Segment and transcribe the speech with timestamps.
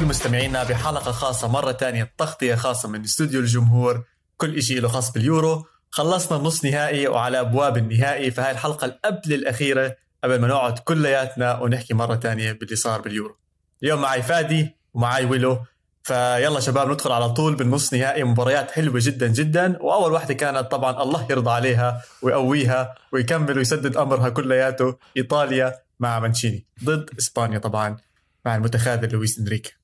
[0.00, 4.04] بكل مستمعينا بحلقة خاصة مرة تانية تغطية خاصة من استوديو الجمهور
[4.36, 5.66] كل إشي له خاص باليورو.
[5.90, 11.94] خلصنا النص نهائي وعلى أبواب النهائي فهاي الحلقة القبل الأخيرة قبل ما نقعد كلياتنا ونحكي
[11.94, 13.36] مرة تانية باللي صار باليورو.
[13.82, 15.60] اليوم معي فادي ومعي ويلو
[16.02, 21.02] فيلا شباب ندخل على طول بالنص نهائي مباريات حلوة جدا جدا وأول واحدة كانت طبعا
[21.02, 27.96] الله يرضى عليها ويقويها ويكمل ويسدد أمرها كلياته إيطاليا مع مانشيني ضد إسبانيا طبعا
[28.44, 29.79] مع المتخاذل لويس إنريكي.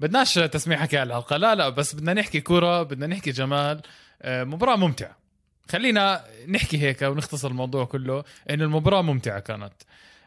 [0.00, 1.36] بدناش تسميع حكي على الحلقة.
[1.36, 3.80] لا لا بس بدنا نحكي كرة بدنا نحكي جمال.
[4.22, 5.16] آه، مباراة ممتعة.
[5.70, 9.72] خلينا نحكي هيك ونختصر الموضوع كله إنه المباراة ممتعة كانت.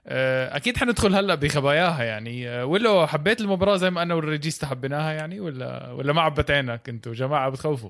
[0.07, 2.49] آه، أكيد حندخل هلأ بخباياها يعني.
[2.49, 6.89] آه، ولو حبيت المباراة زي ما أنا والريجيستا حبيناها يعني ولا ولا ما عبت عينك
[6.89, 7.89] أنتوا جماعة بتخوفوا؟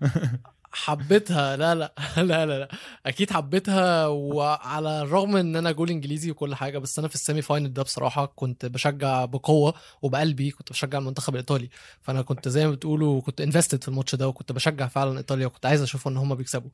[0.74, 1.56] حبيتها.
[1.56, 2.68] لا لا لا لا لا.
[3.06, 7.42] أكيد حبيتها وعلى الرغم إن أنا جول إنجليزي وكل حاجة بس أنا في ال semi
[7.42, 11.68] final ده بصراحة كنت بشجع بقوة وبقلبي كنت بشجع المنتخب الإيطالي.
[12.02, 15.66] فأنا كنت زي ما بتقولوا كنت invested في الماتش ده وكنت بشجع فعلا إيطاليا وكنت
[15.66, 16.70] عايز أشوف إن هم بيكسبوا.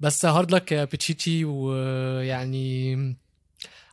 [0.00, 2.94] بس hard luck يا بيتشيتشي ويعني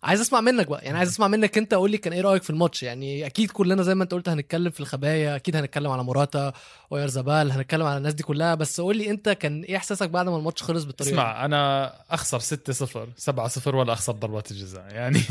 [0.03, 2.49] عايز اسمع منك بقى يعني عايز اسمع منك انت قول لي كان إيه رأيك في
[2.49, 6.53] الماتش؟ يعني أكيد كلنا زي ما انت قلت هنتكلم في الخبايا أكيد هنتكلم على موراتا
[6.89, 10.37] وأويارزابال هنتكلم على الناس دي كلها بس قول لي انت كان إيه احساسك بعد ما
[10.37, 15.21] الماتش خلص بالطريقة اسمع أنا اخسر 6-0 7-0 ولا اخسر ضربات الجزاء يعني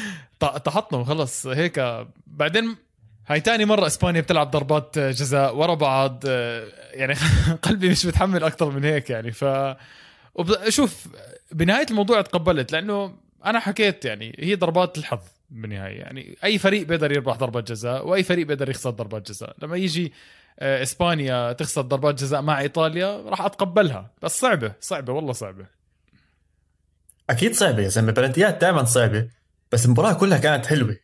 [0.64, 2.06] طحطنا وخلص هيك.
[2.26, 2.76] بعدين
[3.26, 6.24] هاي تاني مرة إسبانيا بتلعب ضربات جزاء ورا بعض
[6.92, 7.14] يعني
[7.62, 9.44] قلبي مش متحمل أكثر من هيك يعني ف
[10.68, 11.06] شوف
[11.52, 15.98] بنهاية الموضوع تقبلت لأنه أنا حكيت يعني هي ضربات الحظ بالنهاية.
[15.98, 19.56] يعني أي فريق بيقدر يربح ضربه جزاء وأي فريق بيقدر يخسر ضربات جزاء.
[19.62, 20.12] لما يجي
[20.60, 24.10] آه، إسبانيا تخسر ضربات جزاء مع إيطاليا راح أتقبلها.
[24.22, 25.66] بس صعبة صعبة والله صعبة.
[27.30, 29.28] أكيد صعبة يا زلمه بلنتيات دائما صعبة.
[29.72, 30.96] بس المباراة كلها كانت حلوة.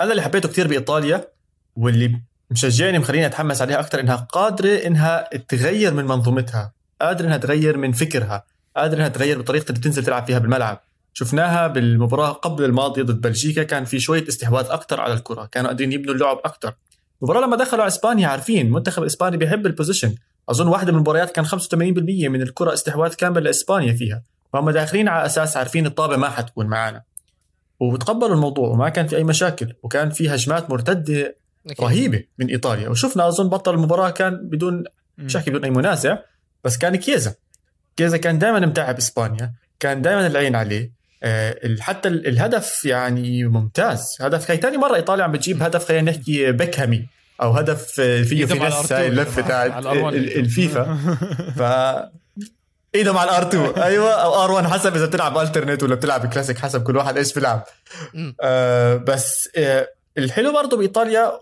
[0.00, 1.28] أنا اللي حبيته كثير بإيطاليا
[1.76, 2.20] واللي
[2.50, 7.92] مشجعني مخليني أتحمس عليها أكثر إنها قادرة إنها تغير من منظومتها قادرة إنها تغير من
[7.92, 10.80] فكرها قادرة إنها تغير بطريقة اللي تنزل تلعب فيها بالملعب.
[11.12, 15.92] شفناها بالمباراة قبل الماضية ضد بلجيكا كان في شوية استحواذ أكثر على الكرة كانوا قادرين
[15.92, 16.74] يبنوا اللعب أكثر
[17.22, 20.14] المباراة لما دخلوا على إسبانيا عارفين منتخب إسبانيا بيحب البوزيشن
[20.48, 21.54] أظن واحدة من المباريات كان 85%
[22.28, 24.22] من الكرة استحواذ كامل لإسبانيا فيها.
[24.52, 27.02] فهم داخلين على أساس عارفين الطابة ما حتكون معنا
[27.80, 31.36] وتقبلوا الموضوع وما كان في أي مشاكل وكان في هجمات مرتدة
[31.80, 32.88] رهيبة من إيطاليا.
[32.88, 34.84] وشفنا أظن بطل المباراة كان بدون
[35.18, 36.18] مش بدون أي منازع
[36.64, 37.34] بس كان كيزا.
[37.96, 41.01] كيزا كان دائما متعب إسبانيا كان دائما العين عليه.
[41.80, 44.16] حتى الهدف يعني ممتاز.
[44.20, 47.06] هدف هي ثاني مرة ايطاليا عم بتجيب هدف خلينا نحكي بكهمي
[47.42, 50.98] أو هدف فيه finesse هاي اللفة تاعت الفيفا.
[51.56, 51.62] ف
[52.94, 56.82] ايده مع ال R2 أيوه أو R1 حسب إذا بتلعب alternate ولا بتلعب كلاسيك حسب
[56.82, 57.64] كل واحد إيش بيلعب.
[58.40, 61.32] آه بس آه الحلو برضه بإيطاليا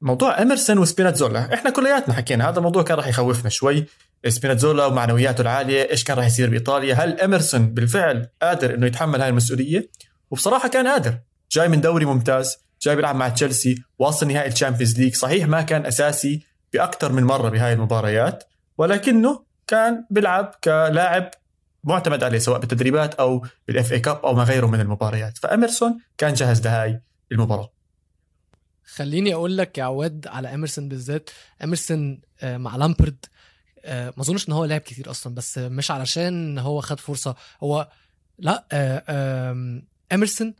[0.00, 1.54] موضوع اميرسون وسبيناتزولا.
[1.54, 3.86] إحنا كلياتنا حكينا هذا الموضوع كان راح يخوفنا شوي.
[4.28, 9.28] سبيناتزولا ومعنوياته العالية إيش كان راح يصير بإيطاليا؟ هل اميرسون بالفعل قادر إنه يتحمل هاي
[9.28, 9.90] المسؤولية؟
[10.30, 11.18] وبصراحة كان قادر.
[11.52, 15.14] جاي من دوري ممتاز جاي بيلعب مع تشيلسي واصل نهائي ال Champions League.
[15.14, 18.44] صحيح ما كان أساسي بأكثر من مرة بهاي المباريات
[18.78, 21.30] ولكنه كان بيلعب كلاعب
[21.84, 25.38] معتمد عليه سواء بالتدريبات أو بال FA Cup أو ما غيره من المباريات.
[25.38, 27.79] فاميرسون كان جاهز لهاي المباراة.
[28.94, 31.30] خليني أقول لك يا عواد على اميرسون بالذات.
[31.64, 33.26] اميرسون آه، مع لامبرد
[33.84, 37.36] آه، ما أظنش إن هو لعب كتير أصلا بس مش علشان هو خد فرصة.
[37.62, 37.88] هو
[38.38, 40.54] لا آه، اميرسون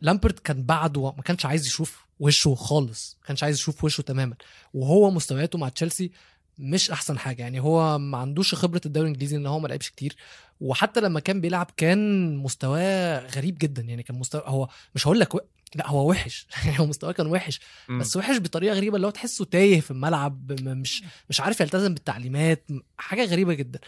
[0.00, 4.36] لامبرد كان بعده ما كانش عايز يشوف وشه خالص ما كانش عايز يشوف وشه تماما.
[4.74, 6.10] وهو مستوياته مع تشيلسي
[6.58, 7.42] مش أحسن حاجة.
[7.42, 10.16] يعني هو ما عندوش خبرة الدوري الإنجليزي ان هو ما لعبش كتير.
[10.62, 13.82] وحتى لما كان بيلعب كان مستواه غريب جدا.
[13.82, 15.40] يعني كان مستوى هو مش هقول لك و...
[15.74, 16.46] لا هو وحش.
[16.64, 17.60] يعني هو مستواه كان وحش.
[17.88, 17.98] م.
[17.98, 22.66] بس وحش بطريقة غريبة اللي هو تحسه تايه في الملعب مش مش عارف يلتزم بالتعليمات
[22.98, 23.78] حاجة غريبة جدا.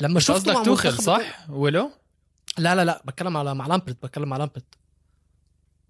[0.00, 1.90] لما شفته قصدك توخل صح؟ ولو
[2.58, 4.74] لا لا لا بتكلم على مع لامبرد بتكلم على لامبرد.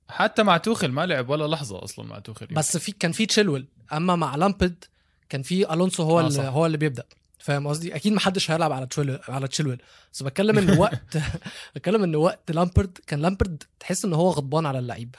[0.08, 3.68] حتى مع توخل ما لعب ولا لحظة أصلا مع توخل بس في كان في تشيلويل
[3.92, 4.84] أما مع لامبرد
[5.28, 7.04] كان في ألونسو هو آه اللي هو اللي بيبدأ.
[7.42, 9.82] فاهم قصدي؟ أكيد ما حدش هيلعب على تشيلويل على تشيلويل.
[10.12, 11.18] بس بتكلم إن وقت
[11.74, 15.14] بتكلم إن وقت لامبرد كان لامبرد تحس إن هو غضبان على اللعيب.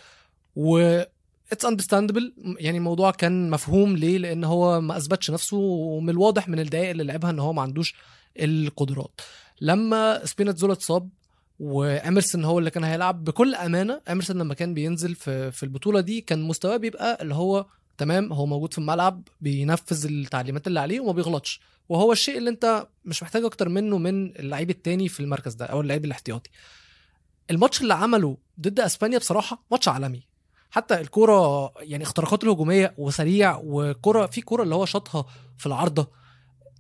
[0.56, 1.02] و
[1.52, 6.60] it's understandable يعني الموضوع كان مفهوم ليه؟ لأن هو ما أثبتش نفسه ومن الواضح من
[6.60, 7.96] الدقائق اللي لعبها إن هو ما عندوش
[8.40, 9.22] القدرات.
[9.62, 11.10] لما سبيناتزولا اتصاب
[11.60, 16.22] وأميرسون هو اللي كان هيلعب بكل أمانة أميرسون لما كان بينزل في في البطولة دي
[16.22, 17.66] كان مستواه بيبقى اللي هو
[17.98, 21.62] تمام هو موجود في الملعب بينفذ التعليمات اللي عليه وما بيغلطش.
[21.90, 25.82] وهو الشيء اللي انت مش محتاج أكتر منه من اللعيب التاني في المركز ده أو
[25.82, 26.50] اللعيب الاحتياطي.
[27.52, 30.24] الماتش اللي عمله ضد اسبانيا بصراحة ماتش عالمي.
[30.72, 35.26] حتى الكوره يعني اختراقاته الهجومية وسريع وكوره في كوره اللي هو شاطها
[35.58, 36.12] في العارضة.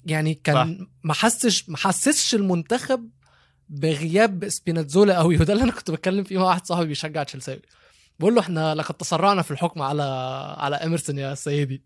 [0.06, 3.10] يعني كان ما حسش ما حسسش المنتخب
[3.70, 7.60] بغياب سبيناتزولا قوي وده اللي أنا كنت بتكلم فيه مع واحد صاحبي بيشجع تشيلسي.
[8.20, 10.04] بقول له إحنا لقد تسرعنا في الحكم على
[10.58, 11.84] على اميرسون يا سيدي.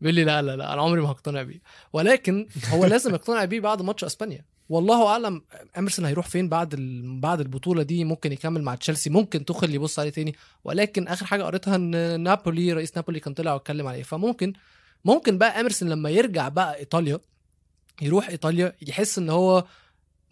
[0.00, 1.60] بيقول لي لا لا لا أنا عمري ما هقتنع بيه.
[1.92, 4.44] ولكن هو لازم يقتنع بيه بعد ماتش إسبانيا.
[4.68, 5.42] والله أعلم
[5.78, 7.20] اميرسون هيروح فين بعد ال...
[7.20, 10.34] بعد البطولة دي ممكن يكمل مع تشيلسي ممكن تخل يبص عليه تاني.
[10.64, 14.02] ولكن آخر حاجة قريتها إن نابولي رئيس نابولي كان طلع واتكلم عليه.
[14.02, 14.52] فممكن
[15.04, 17.18] ممكن بقى اميرسون لما يرجع بقى إيطاليا
[18.02, 19.64] يروح إيطاليا يحس إن هو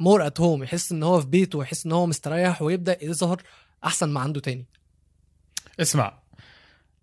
[0.00, 3.43] more at home يحس إن هو في بيته ويحس إن هو مستريح ويبدأ يظهر
[3.85, 4.67] أحسن ما عنده تاني.
[5.81, 6.19] اسمع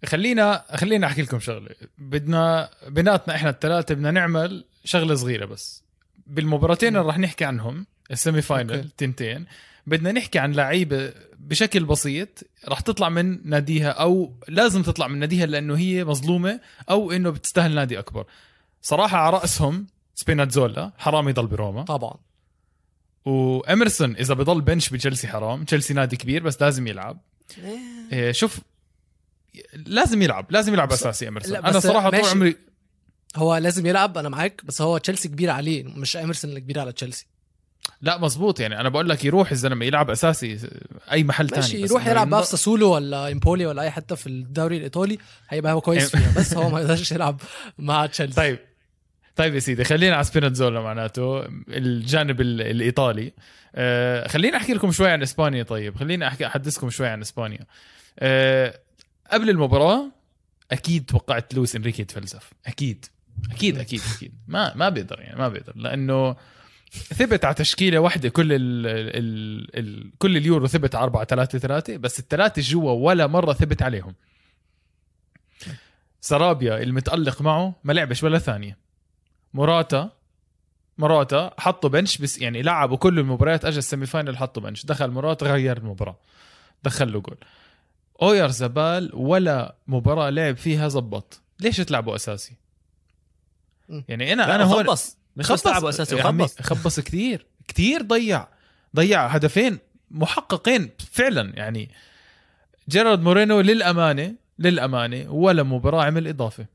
[0.05, 1.69] خلينا خلينا أحكي لكم شغلة.
[1.97, 5.83] بدنا بيناتنا إحنا الثلاثه بدنا نعمل شغلة صغيرة بس.
[6.27, 9.45] بالمباراتين اللي رح نحكي عنهم ال semi final تنتين
[9.87, 15.45] بدنا نحكي عن لعيبة بشكل بسيط رح تطلع من ناديها أو لازم تطلع من ناديها
[15.45, 18.25] لأنه هي مظلومة أو إنه بتستاهل نادي أكبر.
[18.81, 21.83] صراحة على رأسهم سبيناتزولا حرام يضل بروما.
[21.83, 22.17] طبعا.
[23.25, 25.63] واميرسون إذا بضل bench بتشيلسي حرام.
[25.63, 27.21] تشيلسي نادي كبير بس لازم يلعب.
[28.31, 28.59] شوف
[29.73, 32.29] لازم يلعب لازم يلعب أساسي اميرسون لا، أنا صراحة طول.
[32.29, 32.55] عمري
[33.35, 36.91] هو لازم يلعب أنا معاك بس هو تشيلسي كبير عليه مش اميرسون اللي كبير على
[36.91, 37.25] تشيلسي.
[38.01, 40.69] لا مزبوط يعني أنا بقول لك يروح الزلمه يلعب أساسي
[41.11, 44.27] أي محل ثاني ماشي يروح يلعب بقى في ساسولو ولا إمبولي ولا أي حتة في
[44.27, 45.17] الدوري الإيطالي
[45.49, 47.41] هيبقى هو كويس فيها بس هو ما يقدرش يلعب
[47.77, 48.35] مع تشيلسي.
[48.35, 48.59] طيب
[49.39, 53.33] طيب يا سيدي خلينا على سبيناتزولا معناته الجانب ال- الإيطالي.
[53.75, 57.65] آه خليني أحكي لكم شوي عن إسبانيا طيب خليني احكي أحدثكم شوي عن إسبانيا.
[58.19, 58.79] آه
[59.31, 60.11] قبل المباراة
[60.71, 62.49] أكيد توقعت لويس إنريكي يتفلسف.
[62.67, 63.05] أكيد.
[63.51, 64.33] أكيد أكيد أكيد.
[64.47, 65.73] ما ما بيقدر يعني ما بيقدر.
[65.75, 66.35] لأنه
[66.91, 71.97] ثبت على تشكيلة واحدة كل ال ال ال كل اليورو ثبت على 4 3 3
[71.97, 74.15] بس الثلاثه جوا ولا مرة ثبت عليهم.
[76.21, 78.88] سرابيا المتألق معه ما لعبش ولا ثانية.
[79.53, 80.09] موراتا
[80.97, 84.85] موراتا حطوا bench بس يعني لعبوا كل المباريات اجى ال semi final حطوا bench.
[84.85, 86.17] دخل موراتا غير المباراة.
[86.83, 87.37] دخل له جول.
[88.21, 91.41] أويارزابال ولا مباراة لعب فيها زبط.
[91.59, 92.53] ليش تلعبوا أساسي.
[94.07, 95.17] يعني أنا أنا هون خبص.
[95.35, 96.61] مش بس لعبوا أساسي يا عمي، وخبص.
[96.61, 98.47] خبص كثير كثير ضيع.
[98.95, 99.79] ضيع هدفين
[100.11, 101.55] محققين فعلا.
[101.55, 101.91] يعني
[102.89, 106.65] جيرارد مورينو للامانه للأمانة ولا مباراة عمل إضافة.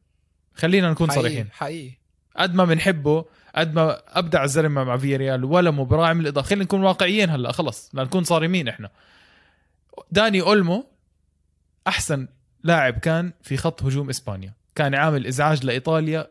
[0.55, 1.51] خلينا نكون صريحين.
[1.51, 2.04] حقيقي حقيقي.
[2.37, 3.25] قد ما بنحبه
[3.57, 7.91] قد ما أبدع الزلمة مع فياريال ولا مباراه عمل اضافه خلينا نكون واقعيين هلأ خلص.
[7.95, 8.91] لنكون صارمين إحنا.
[10.11, 10.87] داني أولمو
[11.87, 12.29] أحسن
[12.63, 14.53] لاعب كان في خط هجوم إسبانيا.
[14.75, 16.27] كان عامل إزعاج لإيطاليا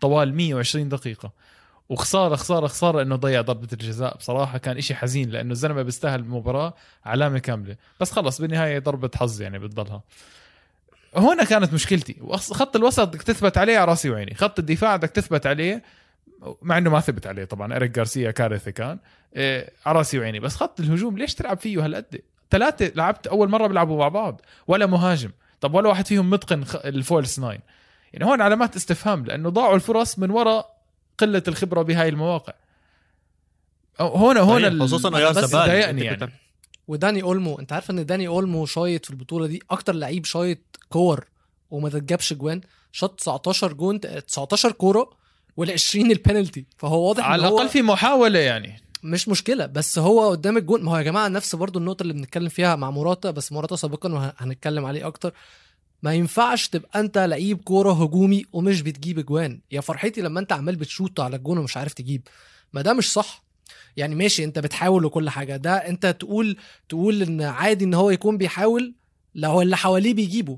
[0.00, 1.32] طوال 120 دقيقة.
[1.88, 4.16] وخسارة خسارة خسارة إنه ضيع ضربة الجزاء.
[4.16, 6.74] بصراحة كان إشي حزين لأنه الزلمة بيستاهل المباراة
[7.04, 7.76] علامة كاملة.
[8.00, 10.02] بس خلص بالنهاية ضربة حظ يعني بتضلها.
[11.16, 12.16] هنا كانت مشكلتي.
[12.32, 14.34] خط الوسط بدك تثبت عليه على راسي وعيني.
[14.34, 15.82] خط الدفاع بدك تثبت عليه
[16.62, 18.98] مع إنه ما ثبت عليه طبعا اريك جارسيا كارثه كان
[19.36, 20.40] إيه على راسي وعيني.
[20.40, 24.86] بس خط الهجوم ليش تلعب فيه هالقد؟ ثلاثة لعبت أول مرة بيلعبوا مع بعض ولا
[24.86, 25.30] مهاجم.
[25.60, 27.60] طب ولا واحد فيهم متقن ال false nine.
[28.12, 30.76] يعني هون علامات استفهام لأنه ضاعوا الفرص من وراء
[31.18, 32.52] قلة الخبرة بهاي المواقع.
[34.00, 36.32] هون هون طيب، خصوصا أويارزابال ضايقني يعني.
[36.88, 41.26] وداني أولمو أنت عارف إن داني أولمو شايط في البطولة دي أكتر لعيب شايط كور
[41.70, 42.60] وما تتجابش جوان؟
[42.92, 45.10] شاط 19 جون 19 كورة
[45.60, 48.80] وال20 البينالتي فهو واضح على الأقل في محاولة يعني.
[49.02, 50.82] مش مشكلة بس هو قدام الجون.
[50.82, 54.12] ما هو يا جماعة نفس برضو النقطة اللي بنتكلم فيها مع موراتا بس موراتا سابقا
[54.12, 55.32] وهنتكلم عليه أكتر.
[56.02, 60.76] ما ينفعش تبقى أنت لعيب كورة هجومي ومش بتجيب اجوان يا فرحتي لما أنت عمال
[60.76, 62.28] بتشوط على الجون ومش عارف تجيب.
[62.72, 63.45] ما ده مش صح.
[63.96, 65.56] يعني ماشي انت بتحاول وكل حاجة.
[65.56, 66.56] ده انت تقول
[66.88, 68.94] تقول ان عادي ان هو يكون بيحاول
[69.34, 70.56] لو اللي حواليه بيجيبوا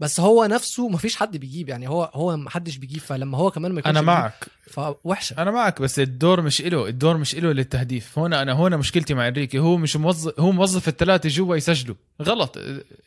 [0.00, 3.78] بس هو نفسه مفيش حد بيجيب يعني هو هو محدش بيجيب فلما هو كمان ما
[3.78, 4.46] يكونش أنا معك.
[4.70, 5.42] فوحشة.
[5.42, 8.18] أنا معك بس الدور مش إله الدور مش إله للتهديف.
[8.18, 12.58] هنا أنا هنا مشكلتي مع إنريكي هو مش موظف هو موظف الثلاثه جوا يسجلوا غلط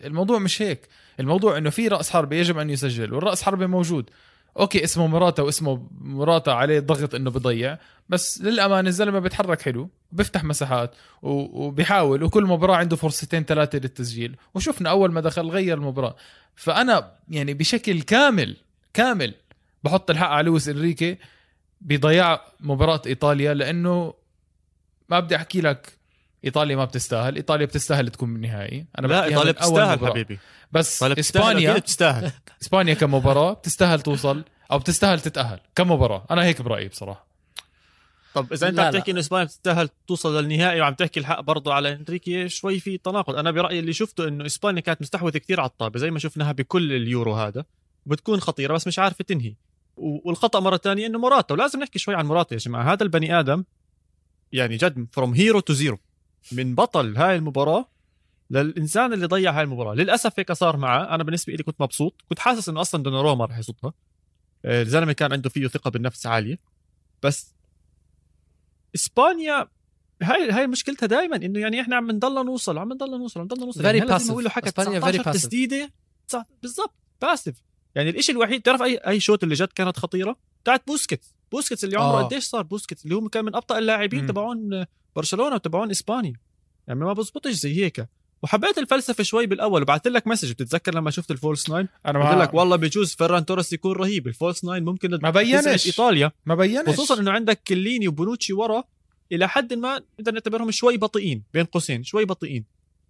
[0.04, 0.88] الموضوع مش هيك.
[1.20, 4.10] الموضوع إنه في رأس حربة يجب أن يسجل والرأس حربة موجود.
[4.60, 7.78] أوكي اسمه مراتا واسمه مراتا عليه ضغط انه بضيع
[8.10, 14.36] بس للأمانة الزلمة بيتحرك حلو بيفتح مساحات وبيحاول وكل مباراة عنده فرصتين ثلاثة للتسجيل.
[14.54, 16.16] وشفنا أول ما دخل غير المباراة.
[16.56, 18.58] فأنا يعني بشكل كامل
[18.94, 19.34] كامل
[19.84, 21.18] بحط الحق على لويس إنريكي
[21.82, 24.14] بضياع مباراة إيطاليا لأنه
[25.10, 25.95] ما بدي أحكي لك
[26.46, 27.36] إيطاليا ما بتستاهل.
[27.36, 28.86] إيطاليا بتستاهل تكون بالنهائي.
[29.00, 30.08] أنا لا إيطاليا بتستاهل.
[30.08, 30.40] حبيبي.
[30.72, 32.32] بس إسبانيا بتستاهل.
[32.62, 36.26] إسبانيا كمباراة بتستاهل توصل أو بتستاهل تتأهل كمباراة.
[36.32, 37.28] أنا هيك برأيي بصراحة.
[38.34, 38.94] طب إذا أنت لا، عم.
[38.94, 43.36] تحكي انه إسبانيا بتستاهل توصل للنهائي وعم تحكي الحق برضه على إنريكي شوي في تناقض.
[43.36, 46.94] أنا برأيي اللي شفته إنه إسبانيا كانت مستحوذة كثير على الطابة زي ما شفناها بكل
[46.94, 47.66] اليورو هذا.
[48.06, 49.56] وبتكون خطيرة بس مش عارفة تنهي.
[49.98, 51.54] والخطأ مرة ثانية إنه موراتا.
[51.54, 52.94] ولازم نحكي شوي عن موراتا يا جماعة.
[52.94, 53.64] هذا البني آدم
[54.52, 56.00] يعني جد from hero to zero
[56.52, 57.90] من بطل هاي المباراة
[58.50, 59.94] للإنسان اللي ضيع هاي المباراة.
[59.94, 61.16] للأسف هيك صار معه.
[61.16, 62.22] أنا بالنسبة لي كنت مبسوط.
[62.30, 63.94] كنت حاسس إنه أصلا دوناروما راح يصدها.
[64.66, 66.60] آه، الزلمة كان عنده فيه ثقة بالنفس عالية.
[67.24, 67.54] بس
[68.96, 69.68] إسبانيا
[70.22, 73.66] هاي هاي مشكلتها دائما إنه يعني إحنا عم نضلنا نوصل عم نضلنا نوصل عم نضلنا
[73.66, 73.82] نوصل.
[73.82, 74.06] Very يعني.
[74.06, 75.34] ما بقولوا حكى 19 very passive.
[75.34, 75.94] تسديدة.
[76.62, 77.64] بالضبط passive
[77.96, 81.36] يعني الإشي الوحيد تعرف أي أي شوط اللي جد كانت خطيرة؟ بتاعت بوسكيتس.
[81.52, 82.24] بوسكيتس اللي عمره آه.
[82.24, 84.28] قديش صار بوسكيتس؟ اللي هو كان من أبطأ اللاعبين.
[84.28, 84.86] تبعون
[85.16, 86.34] برشلونة وتبعون إسبانيا.
[86.88, 88.08] يعني ما بزبطش زي هيك.
[88.44, 90.52] وحبيت الفلسفة شوي بالأول وبعثت لك message.
[90.52, 94.28] بتتذكر لما شفت ال false nine أنا قلت لك والله بجوز فيران توريس يكون رهيب.
[94.28, 95.86] ال false nine ممكن ما بينش.
[95.86, 96.32] إيطاليا.
[96.46, 96.90] ما بينش.
[96.90, 98.84] خصوصا إنه عندك كيليني وبونوتشي ورا
[99.32, 102.66] إلى حد ما نقدر نعتبرهم شوي بطيئين بين قوسين شوي بطيئين.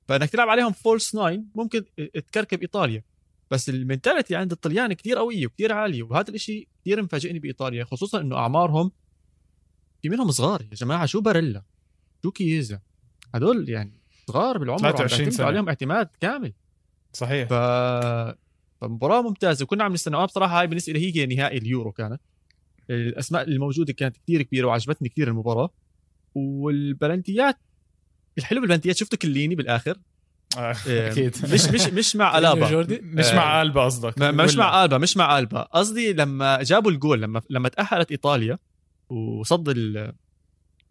[0.08, 1.84] فإنك تلعب عليهم false nine ممكن
[2.14, 3.04] تكركب إيطاليا.
[3.52, 8.36] بس المنتاليتي عند الطليان كتير قوية وكتير عالية وهذا الإشي كتير مفاجئني بإيطاليا خصوصا إنه
[8.36, 8.92] أعمارهم
[10.02, 10.62] في منهم صغار.
[10.62, 11.64] يا جماعة شو باريلا؟
[12.26, 12.80] شو كييزا
[13.36, 13.92] هدول يعني
[14.28, 15.48] صغار بالعمر وعم 23 بيعتمدوا سنة.
[15.48, 16.54] عليهم اعتماد كامل.
[17.14, 17.48] صحيح.
[17.50, 17.54] ف
[18.82, 19.64] فمباراة ممتازة.
[19.64, 20.16] وكنا عم نستنى.
[20.18, 22.22] أنا بصراحة هاي بالنسبة لي هي نهائي اليورو كانت.
[22.90, 25.70] الأسماء الموجودة كانت كتير كبيرة وعجبتني كتير المباراة.
[26.36, 27.58] والبلنتيات
[28.38, 29.98] الحلو بالبلنتيات شفته كليني بالآخر؟
[30.58, 31.36] آه، إيه، أكيد.
[31.54, 32.70] مش مش مش مع ألابا.
[32.72, 34.20] جوردي؟ مش آه، مع قلبه قصدك.
[34.22, 35.62] مش؟ مع ألبا مش مع ألبا.
[35.62, 38.58] قصدي لما جابوا الجول لما لما تأهلت إيطاليا
[39.10, 40.14] وصد ال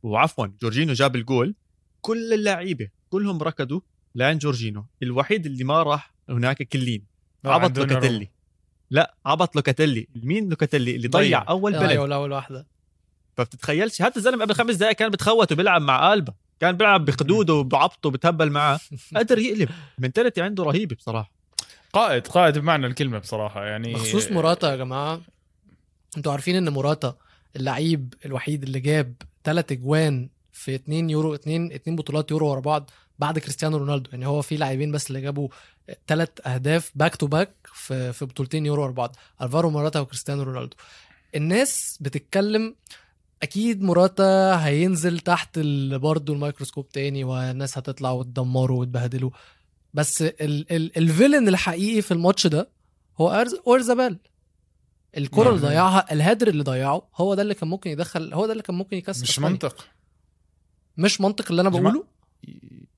[0.05, 1.55] وعفوا جورجينو جاب الجول.
[2.01, 3.81] كل اللعيبة كلهم ركضوا
[4.15, 7.05] لعند جورجينو الوحيد اللي ما راح هناك كلين.
[7.45, 8.29] آه، عبط لوكاتيلي.
[8.91, 10.09] لا عبط لوكاتيلي.
[10.15, 11.49] مين لوكاتيلي؟ اللي ضيع.
[11.49, 11.83] أول بلد.
[11.83, 12.67] أيوه اول واحدة.
[13.37, 18.07] فبتتخيلش هذا الزلمه قبل خمس دقائق كان بتخوت وبيلعب مع قلبه كان بيلعب بخدوده وبعبطه
[18.09, 18.81] وبتهبل معاه.
[19.17, 19.69] قدر يقلب.
[19.99, 21.33] mentality عنده رهيبة بصراحة.
[21.93, 25.21] قائد قائد بمعنى الكلمة بصراحة يعني بخصوص موراتا يا جماعة.
[26.17, 27.17] أنتوا عارفين إن موراتا
[27.57, 32.91] اللعيب الوحيد اللي جاب ثلاث اجوان في 2 يورو 2 2 بطولات يورو ورا بعض
[33.19, 34.11] بعد كريستيانو رونالدو.
[34.13, 35.49] يعني هو في لاعبين بس اللي جابوا
[36.07, 40.77] ثلاث اهداف back to back في في بطولتين يورو ورا بعض ألفارو موراتا وكريستيانو رونالدو.
[41.35, 42.75] الناس بتتكلم
[43.43, 45.59] أكيد موراتا هينزل تحت
[45.93, 49.31] برضه الميكروسكوب تاني والناس هتطلع وتدمره وتبهدله
[49.95, 52.69] بس ال ال ال villain الحقيقي في الماتش ده
[53.21, 54.19] هو اورزابال
[55.17, 55.69] الكرة اللي نعم.
[55.71, 58.97] ضيعها الهدر اللي ضيعه هو ده اللي كان ممكن يدخل هو ده اللي كان ممكن
[58.97, 59.51] يكسب مش إسبانيا.
[59.51, 59.87] منطق.
[60.97, 62.05] مش منطق اللي أنا بقوله؟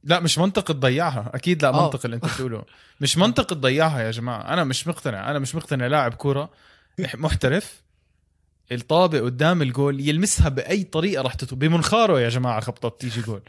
[0.04, 1.30] لا مش منطق تضيعها.
[1.34, 1.82] أكيد لا آه.
[1.84, 2.64] منطق اللي أنت بتقوله.
[3.00, 4.52] مش منطق تضيعها يا جماعة.
[4.52, 5.30] أنا مش مقتنع.
[5.30, 6.50] أنا مش مقتنع لاعب كوره
[7.14, 7.82] محترف
[8.72, 13.42] الطابق قدام الجول يلمسها بأي طريقة راح تطو بمنخاره يا جماعة خبطت تيجي جول.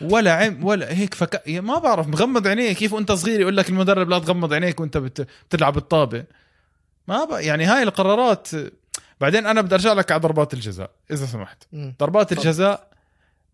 [0.00, 1.42] ولا عم ولا هيك فك...
[1.48, 5.28] ما بعرف مغمض عينيه كيف وأنت صغير يقول لك المدرب لا تغمض عينيك وأنت بت...
[5.48, 6.24] بتلعب الطابق
[7.08, 7.30] ما ب...
[7.30, 8.48] يعني هاي القرارات
[9.20, 11.64] بعدين أنا بدي أرجع لك على ضربات الجزاء إذا سمحت.
[11.72, 11.94] مم.
[12.00, 12.32] ضربات.
[12.32, 12.90] الجزاء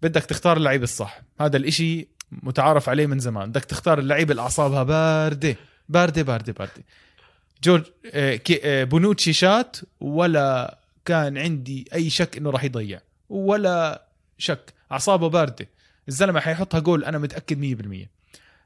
[0.03, 1.23] بدك تختار اللعيب الصح.
[1.41, 3.51] هذا الإشي متعارف عليه من زمان.
[3.51, 5.57] بدك تختار اللعيب اللي اعصابها باردة
[5.89, 6.85] باردة باردة باردة.
[7.65, 13.01] جورج آه، آه، بونوتشي شاط ولا كان عندي أي شك إنه راح يضيع.
[13.29, 14.07] ولا
[14.39, 14.73] شك.
[14.93, 15.69] أعصابه باردة.
[16.09, 18.09] الزلمة حيحطها جول أنا متأكد 100%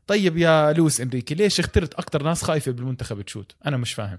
[0.06, 4.18] طيب يا لويس إنريكي ليش اخترت أكثر ناس خايفة بالمنتخب تشوت؟ أنا مش فاهم.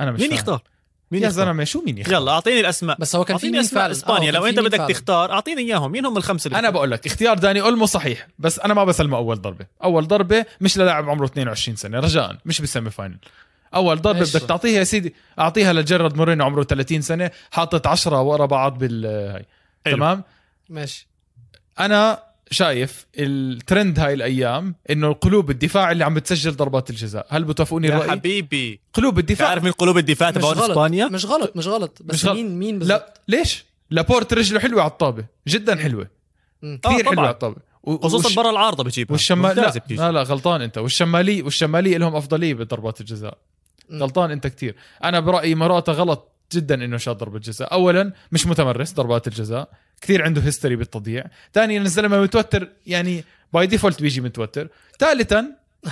[0.00, 0.38] أنا مش مين فاهم.
[0.38, 0.62] يختار؟
[1.10, 2.96] مين يا يختار؟ زلمة شو مين يختار؟ يلا أعطيني الأسماء.
[3.00, 4.28] بس هو كان في أسماء إسبانيا.
[4.28, 4.78] آه، لو أنت مين بدك.
[4.94, 5.92] تختار أعطيني إياهم.
[5.92, 9.16] مين هم الخمسة اللي أنا بقول لك اختيار داني أولمو صحيح بس أنا ما بسلمه
[9.16, 9.66] أول ضربة.
[9.84, 13.18] أول ضربة مش للاعب عمره 22 سنة رجاء مش بال semi final.
[13.74, 14.20] أول ضربة.
[14.20, 19.06] بدك تعطيها يا سيدي أعطيها لجرد مورينو عمره 30 سنة حاطط 10 ورا بعض بال
[19.06, 19.46] هاي.
[19.84, 20.24] تمام؟
[20.68, 21.08] ماشي.
[21.80, 27.26] أنا شايف الترند هاي الأيام إنه القلوب الدفاع اللي عم بتسجل ضربات الجزاء.
[27.30, 28.80] هل بتوافقوني يا الرأي؟ حبيبي.
[28.94, 30.58] قلوب الدفاع تعرف مين قلوب الدفاع غلط.
[30.70, 31.98] إسبانيا؟ مش غلط مش غلط.
[32.04, 32.36] بس مش غلط.
[32.36, 36.08] مين مين لا ليش؟ لابورت رجله حلوة على الطابة جدا حلوة.
[36.62, 36.80] مم.
[36.84, 37.24] آه، كثير حلوة.
[37.24, 37.56] على الطابة.
[37.82, 39.12] و- خصوصا وش- برا العارضة بتجيبها.
[39.12, 39.72] والشمال لا.
[39.90, 40.78] لا لا غلطان أنت.
[40.78, 43.38] والشمالي والشمالي لهم أفضلية بضربات الجزاء.
[43.90, 44.02] مم.
[44.02, 47.72] غلطان أنت كتير أنا برأيي مراتا غلط جدا إنه شاط ضربة جزاء.
[47.72, 49.68] اولا مش متمرس ضربات الجزاء.
[50.00, 51.24] كثير عنده history بالتضييع.
[51.54, 55.46] ثانيا الزلمه متوتر يعني by default بيجي متوتر ثالثا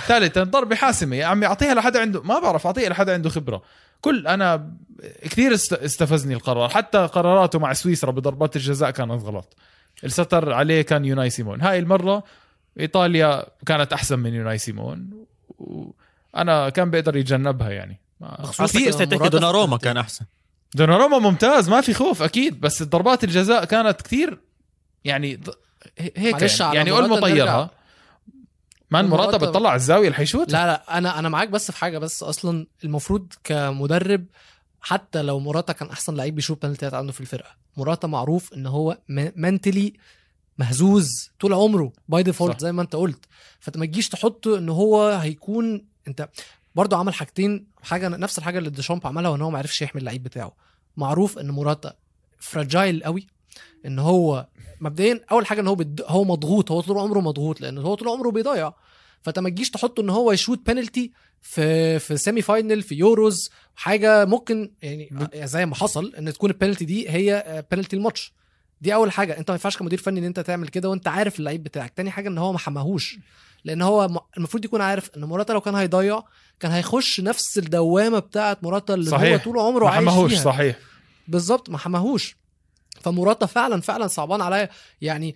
[0.07, 1.15] ثالثا ضربة حاسمة.
[1.15, 2.21] يا عمي أعطيها لحدا عنده.
[2.21, 3.61] ما بعرف أعطيها لحدا عنده خبرة.
[4.01, 4.71] كل أنا
[5.21, 6.69] كثير است- استفزني القرار.
[6.69, 9.55] حتى قراراته مع سويسرا بضربات الجزاء كانت غلط
[10.03, 11.61] الستر عليه كان يوناي سيمون.
[11.61, 12.23] هاي المرة
[12.79, 15.25] إيطاليا كانت أحسن من يوناي سيمون.
[15.57, 17.99] وأنا كان بيقدر يتجنبها يعني.
[18.19, 20.25] مرادف دوناروما كان أحسن.
[20.75, 24.39] دوناروما ممتاز ما في خوف أكيد بس ضربات الجزاء كانت كثير
[25.03, 25.39] يعني
[25.99, 27.69] هيك يعني, على يعني موراتا اولمو طيرها.
[28.91, 32.23] مان موراتا- بتطلع الزاوية اللي حيشوت لا لا أنا أنا معاك بس في حاجة بس
[32.23, 34.25] أصلا المفروض كمدرب
[34.81, 38.97] حتى لو موراتا كان أحسن لعيب بيشوف بنالتيات عنده في الفرقة موراتا معروف إن هو
[39.35, 39.93] mentally
[40.57, 42.23] مهزوز طول عمره by.
[42.23, 43.25] default زي ما أنت قلت
[43.59, 46.29] فأنت ما تجيش تحطه إن هو هيكون أنت
[46.75, 50.23] برضه عمل حاجتين حاجة نفس الحاجة اللي ديشان عملها وإن هو ما عرفش يحمي اللعيب
[50.23, 50.55] بتاعه.
[50.97, 51.93] معروف إن موراتا
[52.39, 53.27] fragile قوي
[53.85, 54.47] إن هو
[54.81, 56.03] مبدئيا أول حاجة إن هو بد...
[56.07, 58.73] هو مضغوط هو طول عمره مضغوط لأن هو طول عمره بيضيع.
[59.21, 64.25] فأنت ما تجيش تحطه إن هو يشوت بينالتي في في semi final في يوروز حاجة
[64.25, 68.33] ممكن يعني زي ما حصل إن تكون البينالتي دي هي بينالتي الماتش.
[68.81, 69.37] دي أول حاجة.
[69.37, 71.93] أنت ما ينفعش كمدير فني إن أنت تعمل كده وأنت عارف اللعيب بتاعك.
[71.93, 73.17] تاني حاجة إن هو ما حماهوش.
[73.65, 76.23] لأن هو المفروض يكون عارف إن موراتا لو كان هيضيع
[76.59, 79.43] كان هيخش نفس الدوامة بتاعه موراتا اللي هو صحيح.
[79.43, 80.43] طول عمره عايش فيها.
[80.43, 80.79] صحيح.
[81.27, 82.37] بالظبط ما حماهوش.
[83.01, 84.69] فمراتا فعلا فعلا صعبان عليا.
[85.01, 85.35] يعني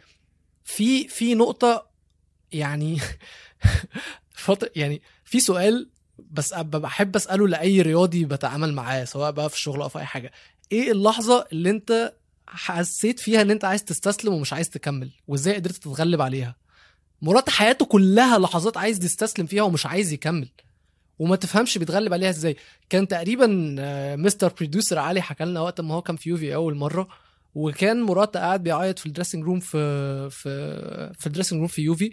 [0.63, 1.87] في في نقطة
[2.51, 3.01] يعني
[4.33, 5.89] فترة يعني في سؤال
[6.31, 10.31] بس بحب أسأله لأي رياضي بتعامل معاه سواء بقى في الشغل أو في أي حاجة.
[10.71, 12.13] إيه اللحظة اللي أنت
[12.47, 16.55] حسيت فيها إن أنت عايز تستسلم ومش عايز تكمل؟ وإزاي قدرت تتغلب عليها؟
[17.21, 20.49] موراتا حياته كلها لحظات عايز يستسلم فيها ومش عايز يكمل.
[21.19, 22.55] وما تفهمش بيتغلب عليها إزاي.
[22.89, 26.75] كان تقريبا آه، مستر producer علي حكى لنا وقت ما هو كان في يوفي أول
[26.75, 27.07] مرة.
[27.55, 31.81] وكان موراتا قاعد بيعيط في ال dressing room في في في ال dressing room في
[31.81, 32.11] يوفي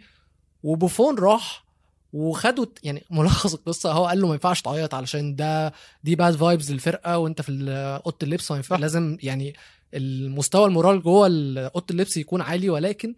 [0.63, 1.65] وبوفون راح
[2.13, 3.93] وخدوا يعني ملخص القصة.
[3.93, 5.73] هو قال له ما ينفعش تعيط علشان ده
[6.05, 7.69] دي باد فايبز للفرقة وانت في ال-
[8.07, 9.55] أوضة اللبس ما ينفع لازم يعني
[9.95, 12.71] المستوى المورال جوه ال- أوضة اللبس يكون عالي.
[12.71, 13.15] ولكن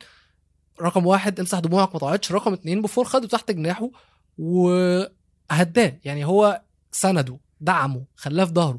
[0.82, 3.90] رقم واحد امسح دموعك ما تعيطش رقم اتنين بوفون خده تحت جناحه
[4.38, 5.96] وهداه.
[6.04, 6.60] يعني هو
[6.92, 8.78] سنده دعمه خلاه في ظهره.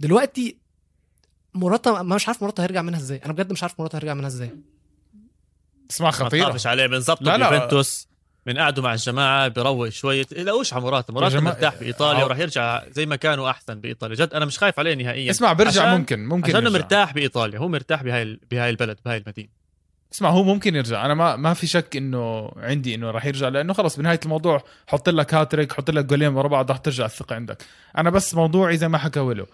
[0.00, 0.56] دلوقتي
[1.54, 3.20] موراتا ما مش عارف موراتا هيرجع منها إزاي.
[3.24, 4.50] أنا بجد مش عارف موراتا هيرجع منها إزاي.
[5.90, 6.44] اسمع ما خطيرة.
[6.44, 6.86] تخافش عليه.
[6.86, 7.50] بنظبطه لا، لا.
[7.50, 8.08] بيوفنتوس
[8.46, 10.26] من قعده مع الجماعة بيروق شوية.
[10.32, 14.34] لاقوش على موراتا جماعة- مرتاح بايطاليا عو- وراح يرجع زي ما كانوا أحسن بايطاليا جد
[14.34, 15.30] أنا مش خايف عليه نهائيا.
[15.30, 16.70] اسمع برجع عشان- ممكن ممكن يرجع.
[16.70, 17.58] مرتاح بإيطاليا.
[17.58, 19.59] هو مرتاح بهاي ال- بهاي البلد بهاي المدينة.
[20.12, 21.04] اسمع هو ممكن يرجع.
[21.04, 25.08] أنا ما ما في شك إنه عندي إنه راح يرجع لأنه خلص بنهاية الموضوع حط
[25.08, 27.62] لك هاتريك حط لك جولين ورا بعض راح ترجع الثقة عندك.
[27.98, 29.46] أنا بس موضوعي زي ما حكى له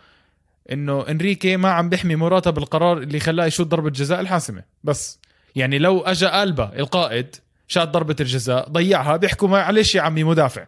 [0.72, 4.62] إنه إنريكي ما عم بيحمي موراتا بالقرار اللي خلاه يشوت ضربة جزاء الحاسمة.
[4.84, 5.18] بس
[5.56, 7.36] يعني لو اجى ألبا القائد
[7.68, 10.66] شات ضربة الجزاء ضيعها بيحكوا معلش يا عمي مدافع.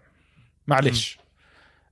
[0.67, 1.19] معلش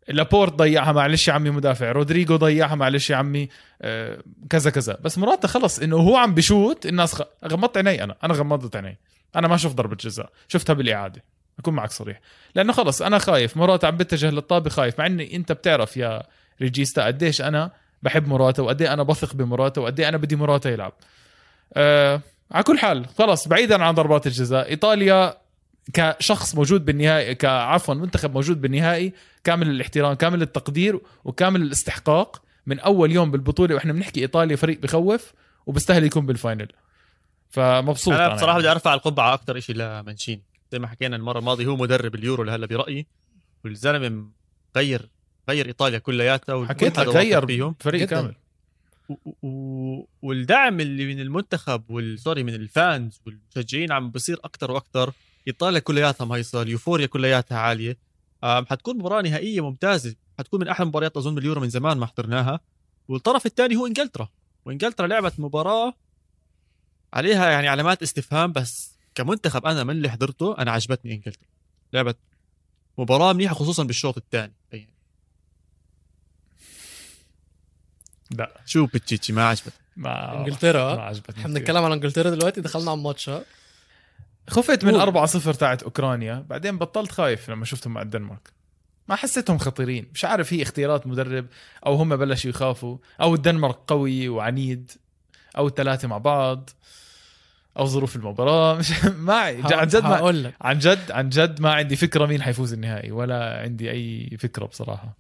[0.09, 1.93] لابورت ضيعها معلش يا عمي مدافع.
[1.93, 3.49] رودريجو ضيعها معلش يا عمي
[3.83, 4.19] آه،
[4.51, 4.99] كذا كذا.
[5.01, 7.23] بس موراتا خلص إنه هو عم بشوت الناس خ...
[7.45, 8.17] غمضت عيني أنا.
[8.25, 8.99] أنا غمضت عيني.
[9.37, 10.31] أنا ما شفت ضربة جزاء.
[10.49, 11.25] شفتها بالإعادة.
[11.59, 12.21] أكون معك صريح.
[12.55, 13.57] لأنه خلص أنا خايف.
[13.57, 14.99] موراتا عم بتجه للطابة خايف.
[14.99, 16.23] مع إني أنت بتعرف يا
[16.63, 17.71] ريجيستا قديش أنا
[18.03, 20.93] بحب موراتا وقد أنا بثق بموراتا وقد أنا بدي موراتا يلعب.
[21.75, 22.21] أه
[22.53, 24.69] على كل حال خلص بعيدا عن ضربات الجزاء.
[24.69, 25.46] إيطاليا
[25.93, 29.13] كشخص موجود بالنهائي كعفوا منتخب موجود بالنهائي
[29.45, 35.33] كامل الاحترام كامل التقدير وكامل الاستحقاق من أول يوم بالبطولة وإحنا بنحكي إيطاليا فريق بخوف
[35.67, 36.69] وبستاهل يكون بال final.
[37.51, 38.59] فمبسوط أنا بصراحة يعني.
[38.59, 42.67] بدي أرفع القبعة أكثر شيء لمانشيني زي ما حكينا المرة الماضية هو مدرب اليورو لهلأ
[42.67, 43.07] برأيي
[43.65, 44.27] والزلمة
[44.77, 45.09] غير
[45.49, 47.75] غير إيطاليا كلياتها حكيت لك غير فيهم.
[47.81, 48.11] فريق جداً.
[48.17, 48.35] كامل.
[49.09, 55.13] و- و- والدعم اللي من المنتخب والسوبورت من ال fans والمشجعين عم بصير أكثر وأكثر
[55.47, 57.99] ايطاليا كلياتها مهيصه اليوفوريا كلياتها عالية.
[58.43, 60.15] حتكون مباراة نهائية ممتازة.
[60.39, 62.61] حتكون من أحلى المباريات أظن باليورو من زمان ما حضرناها.
[63.09, 64.29] والطرف الثاني هو إنجلترا.
[64.65, 65.95] وإنجلترا لعبت مباراة
[67.13, 71.49] عليها يعني علامات استفهام بس كمنتخب أنا من اللي حضرته أنا عجبتني إنجلترا.
[71.93, 72.17] لعبت
[72.99, 74.53] مباراة منيحة خصوصا بالشوط الثاني.
[78.31, 78.61] لا.
[78.67, 81.59] شو بتشيتشي ما عجبتك ما إنجلترا؟ ما عجبتني إحنا.
[81.59, 83.31] بنتكلم عن إنجلترا دلوقتي دخلنا على الماتش
[84.51, 85.29] خفت من قول.
[85.29, 88.57] 4-0 تاعت أوكرانيا بعدين بطلت خايف لما شفتهم مع الدنمارك.
[89.09, 91.47] ما حسيتهم خطيرين مش عارف هي اختيارات مدرب
[91.87, 94.91] أو هم بلشوا يخافوا أو الدنمارك قوي وعنيد
[95.59, 96.71] أو الثلاثة مع بعض
[97.79, 98.75] أو ظروف المباراة.
[98.79, 103.13] مش ما عن جد ما عن جد عن جد ما عندي فكرة مين حيفوز النهائي
[103.13, 105.17] ولا عندي أي فكرة بصراحة.